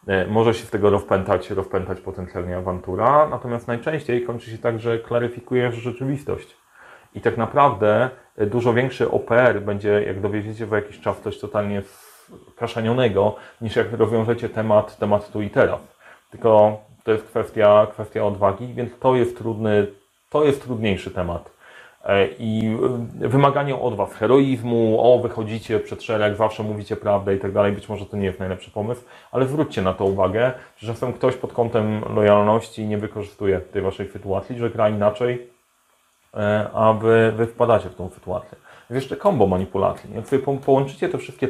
E, 0.06 0.26
Może 0.26 0.54
się 0.54 0.66
z 0.66 0.70
tego 0.70 0.90
rozpętać, 0.90 1.50
rozpętać 1.50 2.00
potencjalnie 2.00 2.56
awantura, 2.56 3.28
natomiast 3.30 3.68
najczęściej 3.68 4.22
kończy 4.22 4.50
się 4.50 4.58
tak, 4.58 4.80
że 4.80 4.98
klaryfikujesz 4.98 5.74
rzeczywistość. 5.74 6.56
I 7.14 7.20
tak 7.20 7.36
naprawdę 7.36 8.10
e, 8.36 8.46
dużo 8.46 8.74
większy 8.74 9.10
OPR 9.10 9.60
będzie, 9.60 10.02
jak 10.06 10.20
dowiedziecie 10.20 10.66
za 10.66 10.76
jakiś 10.76 11.00
czas 11.00 11.20
coś 11.20 11.38
totalnie 11.38 11.82
kaszanionego, 12.56 13.36
niż 13.60 13.76
jak 13.76 13.92
rozwiążecie 13.92 14.48
temat, 14.48 14.98
temat 14.98 15.32
tu 15.32 15.42
i 15.42 15.50
teraz. 15.50 15.80
Tylko 16.30 16.80
to 17.04 17.12
jest 17.12 17.24
kwestia, 17.24 17.86
kwestia 17.92 18.24
odwagi, 18.24 18.74
więc 18.74 18.98
to 18.98 19.16
jest 19.16 19.38
trudny, 19.38 19.86
to 20.30 20.44
jest 20.44 20.62
trudniejszy 20.62 21.10
temat. 21.10 21.50
E, 22.04 22.26
I 22.38 22.76
e, 23.22 23.28
wymaganie 23.28 23.76
od 23.76 23.94
Was 23.94 24.12
heroizmu, 24.12 24.98
o 25.00 25.18
wychodzicie 25.18 25.80
przed 25.80 26.02
szereg, 26.02 26.36
zawsze 26.36 26.62
mówicie 26.62 26.96
prawdę 26.96 27.34
i 27.34 27.38
tak 27.38 27.52
dalej, 27.52 27.72
być 27.72 27.88
może 27.88 28.06
to 28.06 28.16
nie 28.16 28.26
jest 28.26 28.38
najlepszy 28.38 28.70
pomysł, 28.70 29.02
ale 29.32 29.46
zwróćcie 29.46 29.82
na 29.82 29.94
to 29.94 30.04
uwagę, 30.04 30.52
że 30.76 30.92
czasem 30.92 31.12
ktoś 31.12 31.36
pod 31.36 31.52
kątem 31.52 32.02
lojalności 32.14 32.86
nie 32.86 32.98
wykorzystuje 32.98 33.60
tej 33.60 33.82
Waszej 33.82 34.08
sytuacji, 34.08 34.58
że 34.58 34.70
gra 34.70 34.88
inaczej, 34.88 35.53
a 36.74 36.92
Wy, 36.92 37.32
wy 37.36 37.46
wpadacie 37.46 37.88
w 37.90 37.94
tą 37.94 38.10
sytuację. 38.10 38.58
Jeszcze 38.90 39.16
kombo 39.16 39.46
manipulacji. 39.46 40.14
Jak 40.14 40.28
sobie 40.28 40.42
po- 40.42 40.56
połączycie 40.56 41.08
te 41.08 41.18
wszystkie 41.18 41.48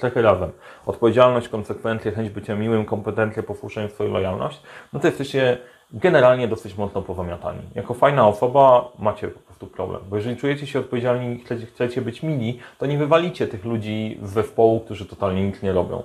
cechy 0.00 0.22
razem, 0.22 0.50
odpowiedzialność, 0.86 1.48
konsekwencje, 1.48 2.12
chęć 2.12 2.30
bycia 2.30 2.54
miłym, 2.56 2.84
kompetencje, 2.84 3.42
posłuszeństwo 3.42 4.04
i 4.04 4.08
lojalność, 4.10 4.62
no 4.92 5.00
to 5.00 5.06
jesteście 5.06 5.58
generalnie 5.92 6.48
dosyć 6.48 6.76
mocno 6.76 7.02
powamiatani. 7.02 7.58
Jako 7.74 7.94
fajna 7.94 8.28
osoba 8.28 8.88
macie 8.98 9.28
po 9.28 9.40
prostu 9.40 9.66
problem, 9.66 10.00
bo 10.08 10.16
jeżeli 10.16 10.36
czujecie 10.36 10.66
się 10.66 10.78
odpowiedzialni 10.80 11.36
i 11.36 11.38
chcecie, 11.44 11.66
chcecie 11.66 12.02
być 12.02 12.22
mili, 12.22 12.58
to 12.78 12.86
nie 12.86 12.98
wywalicie 12.98 13.46
tych 13.46 13.64
ludzi 13.64 14.18
z 14.22 14.30
zespołu, 14.30 14.80
którzy 14.80 15.06
totalnie 15.06 15.46
nic 15.46 15.62
nie 15.62 15.72
robią. 15.72 16.02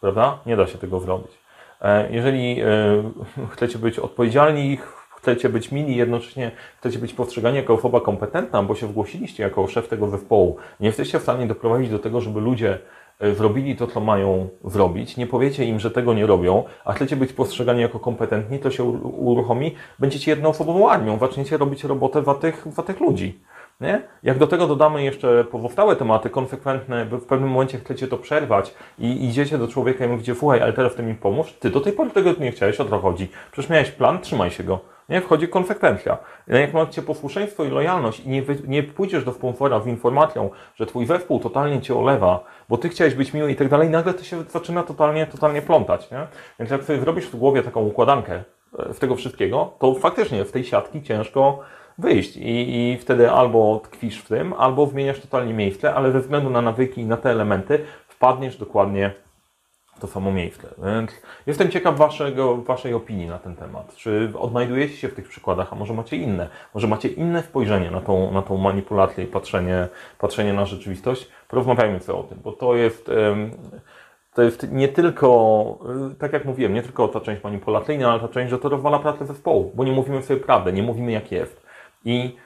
Prawda? 0.00 0.38
Nie 0.46 0.56
da 0.56 0.66
się 0.66 0.78
tego 0.78 1.00
zrobić. 1.00 1.32
E, 1.82 2.12
Jeżeli 2.12 2.60
e, 2.60 2.66
chcecie 3.50 3.78
być 3.78 3.98
odpowiedzialni, 3.98 4.78
chcecie 5.24 5.48
być 5.48 5.72
mili, 5.72 5.96
jednocześnie 5.96 6.50
chcecie 6.78 6.98
być 6.98 7.12
postrzegani 7.12 7.56
jako 7.56 7.74
osoba 7.74 8.00
kompetentna, 8.00 8.62
bo 8.62 8.74
się 8.74 8.86
zgłosiliście 8.86 9.42
jako 9.42 9.66
szef 9.66 9.88
tego 9.88 10.08
zespołu, 10.08 10.56
nie 10.80 10.86
jesteście 10.86 11.18
w 11.18 11.22
stanie 11.22 11.46
doprowadzić 11.46 11.90
do 11.90 11.98
tego, 11.98 12.20
żeby 12.20 12.40
ludzie 12.40 12.78
e, 13.20 13.34
zrobili 13.34 13.76
to, 13.76 13.86
co 13.86 14.00
mają 14.00 14.48
zrobić, 14.64 15.16
nie 15.16 15.26
powiecie 15.26 15.64
im, 15.64 15.80
że 15.80 15.90
tego 15.90 16.14
nie 16.14 16.26
robią, 16.26 16.64
a 16.84 16.92
chcecie 16.92 17.16
być 17.16 17.32
postrzegani 17.32 17.80
jako 17.80 17.98
kompetentni, 17.98 18.58
to 18.58 18.70
się 18.70 18.84
uruchomi, 18.84 19.74
będziecie 19.98 20.30
jednoosobową 20.30 20.90
armią, 20.90 21.18
zaczniecie 21.18 21.56
robić 21.56 21.84
robotę 21.84 22.22
za 22.24 22.34
tych, 22.34 22.66
za 22.76 22.82
tych 22.82 23.00
ludzi. 23.00 23.40
Nie? 23.80 24.02
Jak 24.22 24.38
do 24.38 24.46
tego 24.46 24.66
dodamy 24.66 25.04
jeszcze 25.04 25.44
pozostałe 25.44 25.96
tematy 25.96 26.30
konsekwentne, 26.30 27.04
w 27.04 27.24
pewnym 27.24 27.50
momencie 27.50 27.78
chcecie 27.78 28.08
to 28.08 28.18
przerwać 28.18 28.74
i 28.98 29.28
idziecie 29.28 29.58
do 29.58 29.68
człowieka 29.68 30.04
i 30.04 30.08
mówicie, 30.08 30.34
słuchaj, 30.34 30.60
ale 30.60 30.72
teraz 30.72 30.94
ty 30.94 31.02
mi 31.02 31.14
pomóż, 31.14 31.52
ty 31.52 31.70
do 31.70 31.80
tej 31.80 31.92
pory 31.92 32.10
tego 32.10 32.32
nie 32.40 32.52
chciałeś, 32.52 32.80
o 32.80 32.84
co 32.84 32.98
chodzi? 32.98 33.28
Przecież 33.52 33.70
miałeś 33.70 33.90
plan, 33.90 34.20
trzymaj 34.20 34.50
się 34.50 34.64
go. 34.64 34.93
Nie? 35.08 35.20
Wchodzi 35.20 35.48
konsekwencja. 35.48 36.18
Jak 36.46 36.72
macie 36.72 37.02
posłuszeństwo 37.02 37.64
i 37.64 37.68
lojalność 37.68 38.20
i 38.20 38.28
nie, 38.28 38.42
wy, 38.42 38.56
nie 38.66 38.82
pójdziesz 38.82 39.24
do 39.24 39.32
sponsora 39.32 39.80
z 39.80 39.86
informacją, 39.86 40.50
że 40.74 40.86
twój 40.86 41.06
zespół 41.06 41.40
totalnie 41.40 41.80
cię 41.80 41.98
olewa, 41.98 42.44
bo 42.68 42.78
ty 42.78 42.88
chciałeś 42.88 43.14
być 43.14 43.34
miły 43.34 43.52
i 43.52 43.56
tak 43.56 43.68
dalej, 43.68 43.90
nagle 43.90 44.14
to 44.14 44.24
się 44.24 44.42
zaczyna 44.42 44.82
totalnie, 44.82 45.26
totalnie 45.26 45.62
plątać. 45.62 46.10
Nie? 46.10 46.26
Więc 46.58 46.70
jak 46.70 46.84
sobie 46.84 47.00
zrobisz 47.00 47.26
w 47.26 47.36
głowie 47.36 47.62
taką 47.62 47.80
układankę 47.80 48.42
e, 48.78 48.94
z 48.94 48.98
tego 48.98 49.16
wszystkiego, 49.16 49.72
to 49.78 49.94
faktycznie 49.94 50.44
w 50.44 50.52
tej 50.52 50.64
siatki 50.64 51.02
ciężko 51.02 51.58
wyjść 51.98 52.36
i, 52.36 52.76
i 52.76 52.98
wtedy 52.98 53.30
albo 53.30 53.80
tkwisz 53.84 54.18
w 54.18 54.28
tym, 54.28 54.52
albo 54.52 54.86
zmieniasz 54.86 55.20
totalnie 55.20 55.54
miejsce, 55.54 55.94
ale 55.94 56.12
ze 56.12 56.20
względu 56.20 56.50
na 56.50 56.62
nawyki 56.62 57.00
i 57.00 57.06
na 57.06 57.16
te 57.16 57.30
elementy 57.30 57.84
wpadniesz 58.08 58.56
dokładnie 58.56 59.10
w 59.23 59.23
to 60.00 60.06
samo 60.06 60.32
miejsce. 60.32 60.68
Więc 60.84 61.22
jestem 61.46 61.70
ciekaw 61.70 61.96
waszego, 61.96 62.56
waszej 62.56 62.94
opinii 62.94 63.26
na 63.26 63.38
ten 63.38 63.56
temat. 63.56 63.96
Czy 63.96 64.32
odnajdujecie 64.38 64.96
się 64.96 65.08
w 65.08 65.14
tych 65.14 65.28
przykładach, 65.28 65.72
a 65.72 65.76
może 65.76 65.94
macie 65.94 66.16
inne? 66.16 66.48
Może 66.74 66.86
macie 66.86 67.08
inne 67.08 67.42
spojrzenie 67.42 67.90
na 67.90 68.00
tą, 68.00 68.32
na 68.32 68.42
tą 68.42 68.56
manipulację 68.56 69.24
i 69.24 69.26
patrzenie, 69.26 69.88
patrzenie 70.18 70.52
na 70.52 70.66
rzeczywistość? 70.66 71.28
Porozmawiajmy 71.48 72.00
sobie 72.00 72.18
o 72.18 72.22
tym, 72.22 72.38
bo 72.44 72.52
to 72.52 72.76
jest... 72.76 73.10
to 74.34 74.42
jest 74.42 74.72
nie 74.72 74.88
tylko, 74.88 75.78
y, 76.12 76.14
tak 76.14 76.32
jak 76.32 76.44
mówiłem, 76.44 76.74
nie 76.74 76.82
tylko 76.82 77.08
ta 77.08 77.20
część 77.20 77.44
manipulacyjna, 77.44 78.10
ale 78.10 78.20
ta 78.20 78.28
część, 78.28 78.50
że 78.50 78.58
to 78.58 78.68
rozwala 78.68 78.98
pracę 78.98 79.26
zespołu, 79.26 79.72
bo 79.74 79.84
nie 79.84 79.92
mówimy 79.92 80.22
sobie 80.22 80.40
prawdę, 80.40 80.72
nie 80.72 80.82
mówimy 80.82 81.12
jak 81.12 81.32
jest. 81.32 81.62
I 82.04 82.36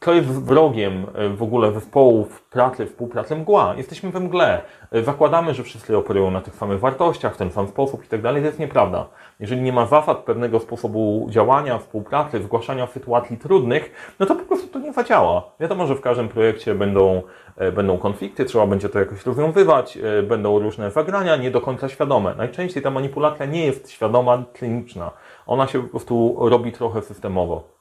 to 0.00 0.14
jest 0.14 0.28
wrogiem 0.28 1.06
y, 1.18 1.36
w 1.36 1.42
ogóle 1.42 1.72
zespołów 1.72 2.42
pracy, 2.42 2.86
współpracy 2.86 3.36
mgła. 3.36 3.74
Jesteśmy 3.76 4.10
we 4.10 4.20
mgle. 4.20 4.62
Y, 4.94 5.04
Zakładamy, 5.04 5.54
że 5.54 5.62
wszyscy 5.62 5.96
operują 5.96 6.30
na 6.30 6.40
tych 6.40 6.54
samych 6.54 6.80
wartościach, 6.80 7.34
w 7.34 7.36
ten 7.36 7.50
sam 7.50 7.68
sposób 7.68 8.04
i 8.04 8.08
tak 8.08 8.22
dalej. 8.22 8.42
To 8.42 8.46
jest 8.46 8.58
nieprawda. 8.58 9.06
Jeżeli 9.40 9.62
nie 9.62 9.72
ma 9.72 9.86
zasad 9.86 10.18
pewnego 10.18 10.60
sposobu 10.60 11.26
działania, 11.30 11.78
współpracy, 11.78 12.42
zgłaszania 12.42 12.86
sytuacji 12.86 13.38
trudnych, 13.38 14.14
no 14.18 14.26
to 14.26 14.34
po 14.34 14.44
prostu 14.44 14.68
to 14.68 14.78
nie 14.78 14.92
zadziała. 14.92 15.42
Wiadomo, 15.60 15.86
że 15.86 15.94
w 15.94 16.00
każdym 16.00 16.28
projekcie 16.28 16.74
będą, 16.74 17.22
e, 17.56 17.72
będą 17.72 17.98
konflikty, 17.98 18.44
trzeba 18.44 18.66
będzie 18.66 18.88
to 18.88 18.98
jakoś 18.98 19.26
rozwiązywać, 19.26 19.96
e, 19.96 20.22
będą 20.22 20.58
różne 20.58 20.90
zagrania, 20.90 21.36
nie 21.36 21.50
do 21.50 21.60
końca 21.60 21.88
świadome. 21.88 22.34
Najczęściej 22.34 22.82
ta 22.82 22.90
manipulacja 22.90 23.46
nie 23.46 23.66
jest 23.66 23.90
świadoma, 23.90 24.42
kliniczna. 24.52 25.10
Ona 25.46 25.66
się 25.66 25.82
po 25.82 25.88
prostu 25.88 26.36
robi 26.38 26.72
trochę 26.72 27.02
systemowo. 27.02 27.71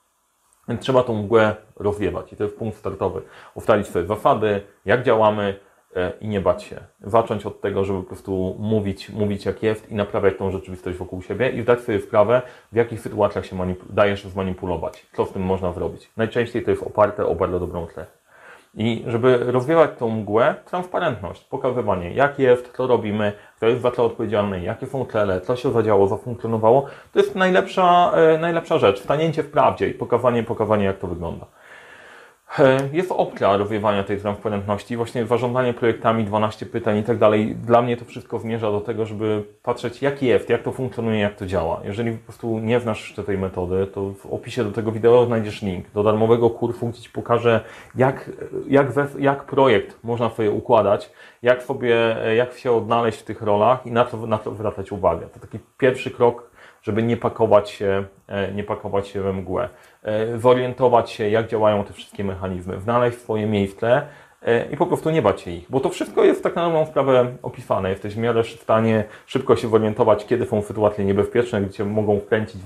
Więc 0.68 0.82
trzeba 0.82 1.04
tą 1.04 1.16
mgłę 1.16 1.56
rozwiewać 1.76 2.34
i 2.34 2.36
to 2.36 2.44
jest 2.44 2.56
punkt 2.56 2.78
startowy. 2.78 3.22
Ustalić 3.54 3.88
sobie 3.88 4.06
zasady, 4.06 4.62
jak 4.86 5.04
działamy 5.04 5.60
e, 5.96 6.12
i 6.22 6.28
nie 6.28 6.42
bać 6.42 6.64
się. 6.64 6.80
Zacząć 7.02 7.46
od 7.46 7.62
tego, 7.62 7.86
żeby 7.86 8.00
po 8.00 8.08
prostu 8.08 8.56
mówić, 8.60 9.10
mówić 9.10 9.46
jak 9.46 9.64
jest 9.64 9.92
i 9.92 9.96
naprawiać 9.96 10.38
tą 10.38 10.52
rzeczywistość 10.52 10.98
wokół 10.98 11.22
siebie 11.22 11.50
i 11.50 11.62
zdać 11.62 11.82
sobie 11.82 12.00
sprawę, 12.00 12.42
w 12.72 12.76
jakich 12.76 13.02
sytuacjach 13.02 13.46
się 13.46 13.76
dajesz 13.90 14.24
zmanipulować. 14.24 15.06
Co 15.14 15.26
z 15.26 15.32
tym 15.32 15.42
można 15.42 15.74
zrobić. 15.74 16.12
Najczęściej 16.18 16.64
to 16.64 16.72
jest 16.72 16.84
oparte 16.84 17.26
o 17.26 17.36
bardzo 17.36 17.60
dobrą 17.60 17.88
cechę. 17.88 18.21
I 18.74 19.04
żeby 19.08 19.38
rozwiewać 19.38 19.92
tą 20.00 20.10
mgłę, 20.10 20.56
transparentność, 20.66 21.44
pokazywanie 21.44 22.14
jak 22.14 22.40
jest, 22.40 22.74
co 22.78 22.88
robimy, 22.88 23.34
kto 23.58 23.68
jest 23.68 23.82
za 23.82 23.92
co 23.92 24.06
odpowiedzialny, 24.06 24.62
jakie 24.62 24.88
są 24.88 25.06
cele, 25.06 25.42
co 25.42 25.56
się 25.56 25.72
zadziało, 25.72 26.08
zafunkcjonowało, 26.08 26.86
to 27.14 27.20
jest 27.20 27.36
najlepsza, 27.36 28.12
e, 28.16 28.38
najlepsza 28.38 28.78
rzecz. 28.78 29.04
Stanięcie 29.04 29.44
w 29.44 29.52
prawdzie 29.52 29.88
i 29.90 29.94
pokazanie, 29.94 30.44
pokazanie 30.44 30.86
jak 30.86 30.98
to 31.00 31.08
wygląda. 31.08 31.46
E, 32.60 32.90
Jest 32.94 33.12
opcja 33.12 33.58
rozwiewania 33.58 34.04
tej 34.04 34.20
transparentności, 34.20 34.98
właśnie 34.98 35.26
zarządzanie 35.26 35.74
projektami, 35.74 36.24
12 36.24 36.66
pytań 36.66 36.98
i 36.98 37.04
tak 37.04 37.18
dalej. 37.18 37.56
Dla 37.56 37.82
mnie 37.82 37.98
to 37.98 38.06
wszystko 38.06 38.40
zmierza 38.40 38.72
do 38.72 38.82
tego, 38.82 39.06
żeby 39.06 39.44
patrzeć 39.64 40.02
jak 40.02 40.24
jest, 40.24 40.50
jak 40.50 40.64
to 40.64 40.72
funkcjonuje, 40.72 41.20
jak 41.20 41.36
to 41.36 41.46
działa. 41.46 41.82
Jeżeli 41.84 42.12
po 42.12 42.24
prostu 42.26 42.60
nie 42.60 42.80
znasz 42.80 43.02
jeszcze 43.08 43.24
tej 43.24 43.38
metody, 43.38 43.88
to 43.88 44.14
w 44.14 44.26
opisie 44.26 44.64
do 44.64 44.72
tego 44.72 44.92
wideo 44.92 45.26
znajdziesz 45.26 45.62
link 45.62 45.92
do 45.92 46.04
darmowego 46.04 46.50
kursu, 46.50 46.88
gdzie 46.88 47.02
Ci 47.02 47.10
pokażę 47.10 47.62
jak, 47.96 48.30
jak, 48.68 48.88
jak 49.20 49.44
projekt 49.44 49.98
można 50.04 50.30
sobie 50.30 50.52
układać, 50.52 51.12
jak 51.44 51.64
sobie, 51.64 52.18
jak 52.38 52.54
się 52.54 52.72
odnaleźć 52.72 53.20
w 53.20 53.24
tych 53.24 53.42
rolach 53.42 53.86
i 53.86 53.92
na 53.92 54.06
co, 54.06 54.28
na 54.28 54.38
co 54.38 54.54
zwracać 54.54 54.92
uwagę. 54.92 55.28
To 55.34 55.40
taki 55.40 55.60
pierwszy 55.78 56.12
krok 56.12 56.51
żeby 56.82 57.04
nie 57.04 57.18
pakować 57.18 57.70
się, 57.70 58.04
e, 58.28 58.52
nie 58.52 58.64
pakować 58.64 59.08
się 59.08 59.22
we 59.22 59.34
mgłę. 59.34 59.70
E, 60.04 60.40
Zorientować 60.40 61.10
się, 61.10 61.30
jak 61.30 61.48
działają 61.48 61.84
te 61.84 61.94
wszystkie 61.94 62.24
mechanizmy, 62.24 62.80
znaleźć 62.80 63.18
swoje 63.18 63.46
miejsce 63.46 64.02
e, 64.42 64.66
i 64.72 64.78
po 64.78 64.86
prostu 64.86 65.10
nie 65.10 65.22
bać 65.22 65.42
się 65.42 65.52
ich, 65.52 65.66
bo 65.70 65.80
to 65.80 65.90
wszystko 65.90 66.24
jest 66.24 66.44
tak 66.44 66.56
na 66.56 66.66
dobrą 66.66 66.86
sprawę 66.86 67.36
opisane. 67.42 67.90
Jesteś 67.90 68.16
w 68.16 68.18
miarę 68.18 68.44
w 68.44 68.48
stanie 68.48 69.04
szybko 69.26 69.56
się 69.56 69.70
zorientować, 69.70 70.26
kiedy 70.26 70.46
są 70.46 70.62
sytuacje 70.62 71.06
niebezpieczne, 71.06 71.62
gdzie 71.62 71.74
cię 71.74 71.86
mogą 71.86 72.20
wkręcić, 72.20 72.62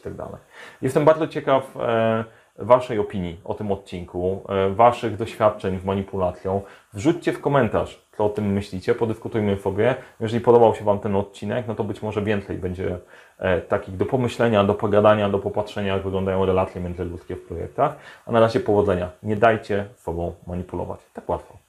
tak 0.00 0.14
dalej. 0.14 0.40
Jestem 0.82 1.04
bardzo 1.04 1.28
ciekaw 1.28 1.76
e, 1.76 2.24
Waszej 2.60 2.98
opinii 2.98 3.40
o 3.44 3.54
tym 3.54 3.72
odcinku, 3.72 4.42
e, 4.48 4.70
Waszych 4.70 5.16
doświadczeń 5.16 5.78
z 5.80 5.84
manipulacją. 5.84 6.62
Wrzućcie 6.92 7.32
w 7.32 7.40
komentarz, 7.40 8.00
co 8.16 8.24
o 8.24 8.28
tym 8.28 8.52
myślicie, 8.52 8.94
podyskutujmy 8.94 9.56
sobie. 9.56 9.94
Jeżeli 10.20 10.40
podobał 10.40 10.74
się 10.74 10.84
Wam 10.84 10.98
ten 10.98 11.16
odcinek, 11.16 11.66
no 11.68 11.74
to 11.74 11.84
być 11.84 12.02
może 12.02 12.22
więcej 12.22 12.58
będzie 12.58 12.98
e, 13.38 13.60
takich 13.60 13.96
do 13.96 14.06
pomyślenia, 14.06 14.64
do 14.64 14.74
pogadania, 14.74 15.28
do 15.28 15.38
popatrzenia, 15.38 15.92
jak 15.94 16.02
wyglądają 16.02 16.46
relacje 16.46 16.80
międzyludzkie 16.80 17.36
w 17.36 17.42
projektach. 17.42 17.96
A 18.26 18.32
na 18.32 18.40
razie 18.40 18.60
powodzenia. 18.60 19.10
Nie 19.22 19.36
dajcie 19.36 19.84
sobą 19.96 20.34
manipulować. 20.46 21.00
Tak 21.14 21.28
łatwo. 21.28 21.59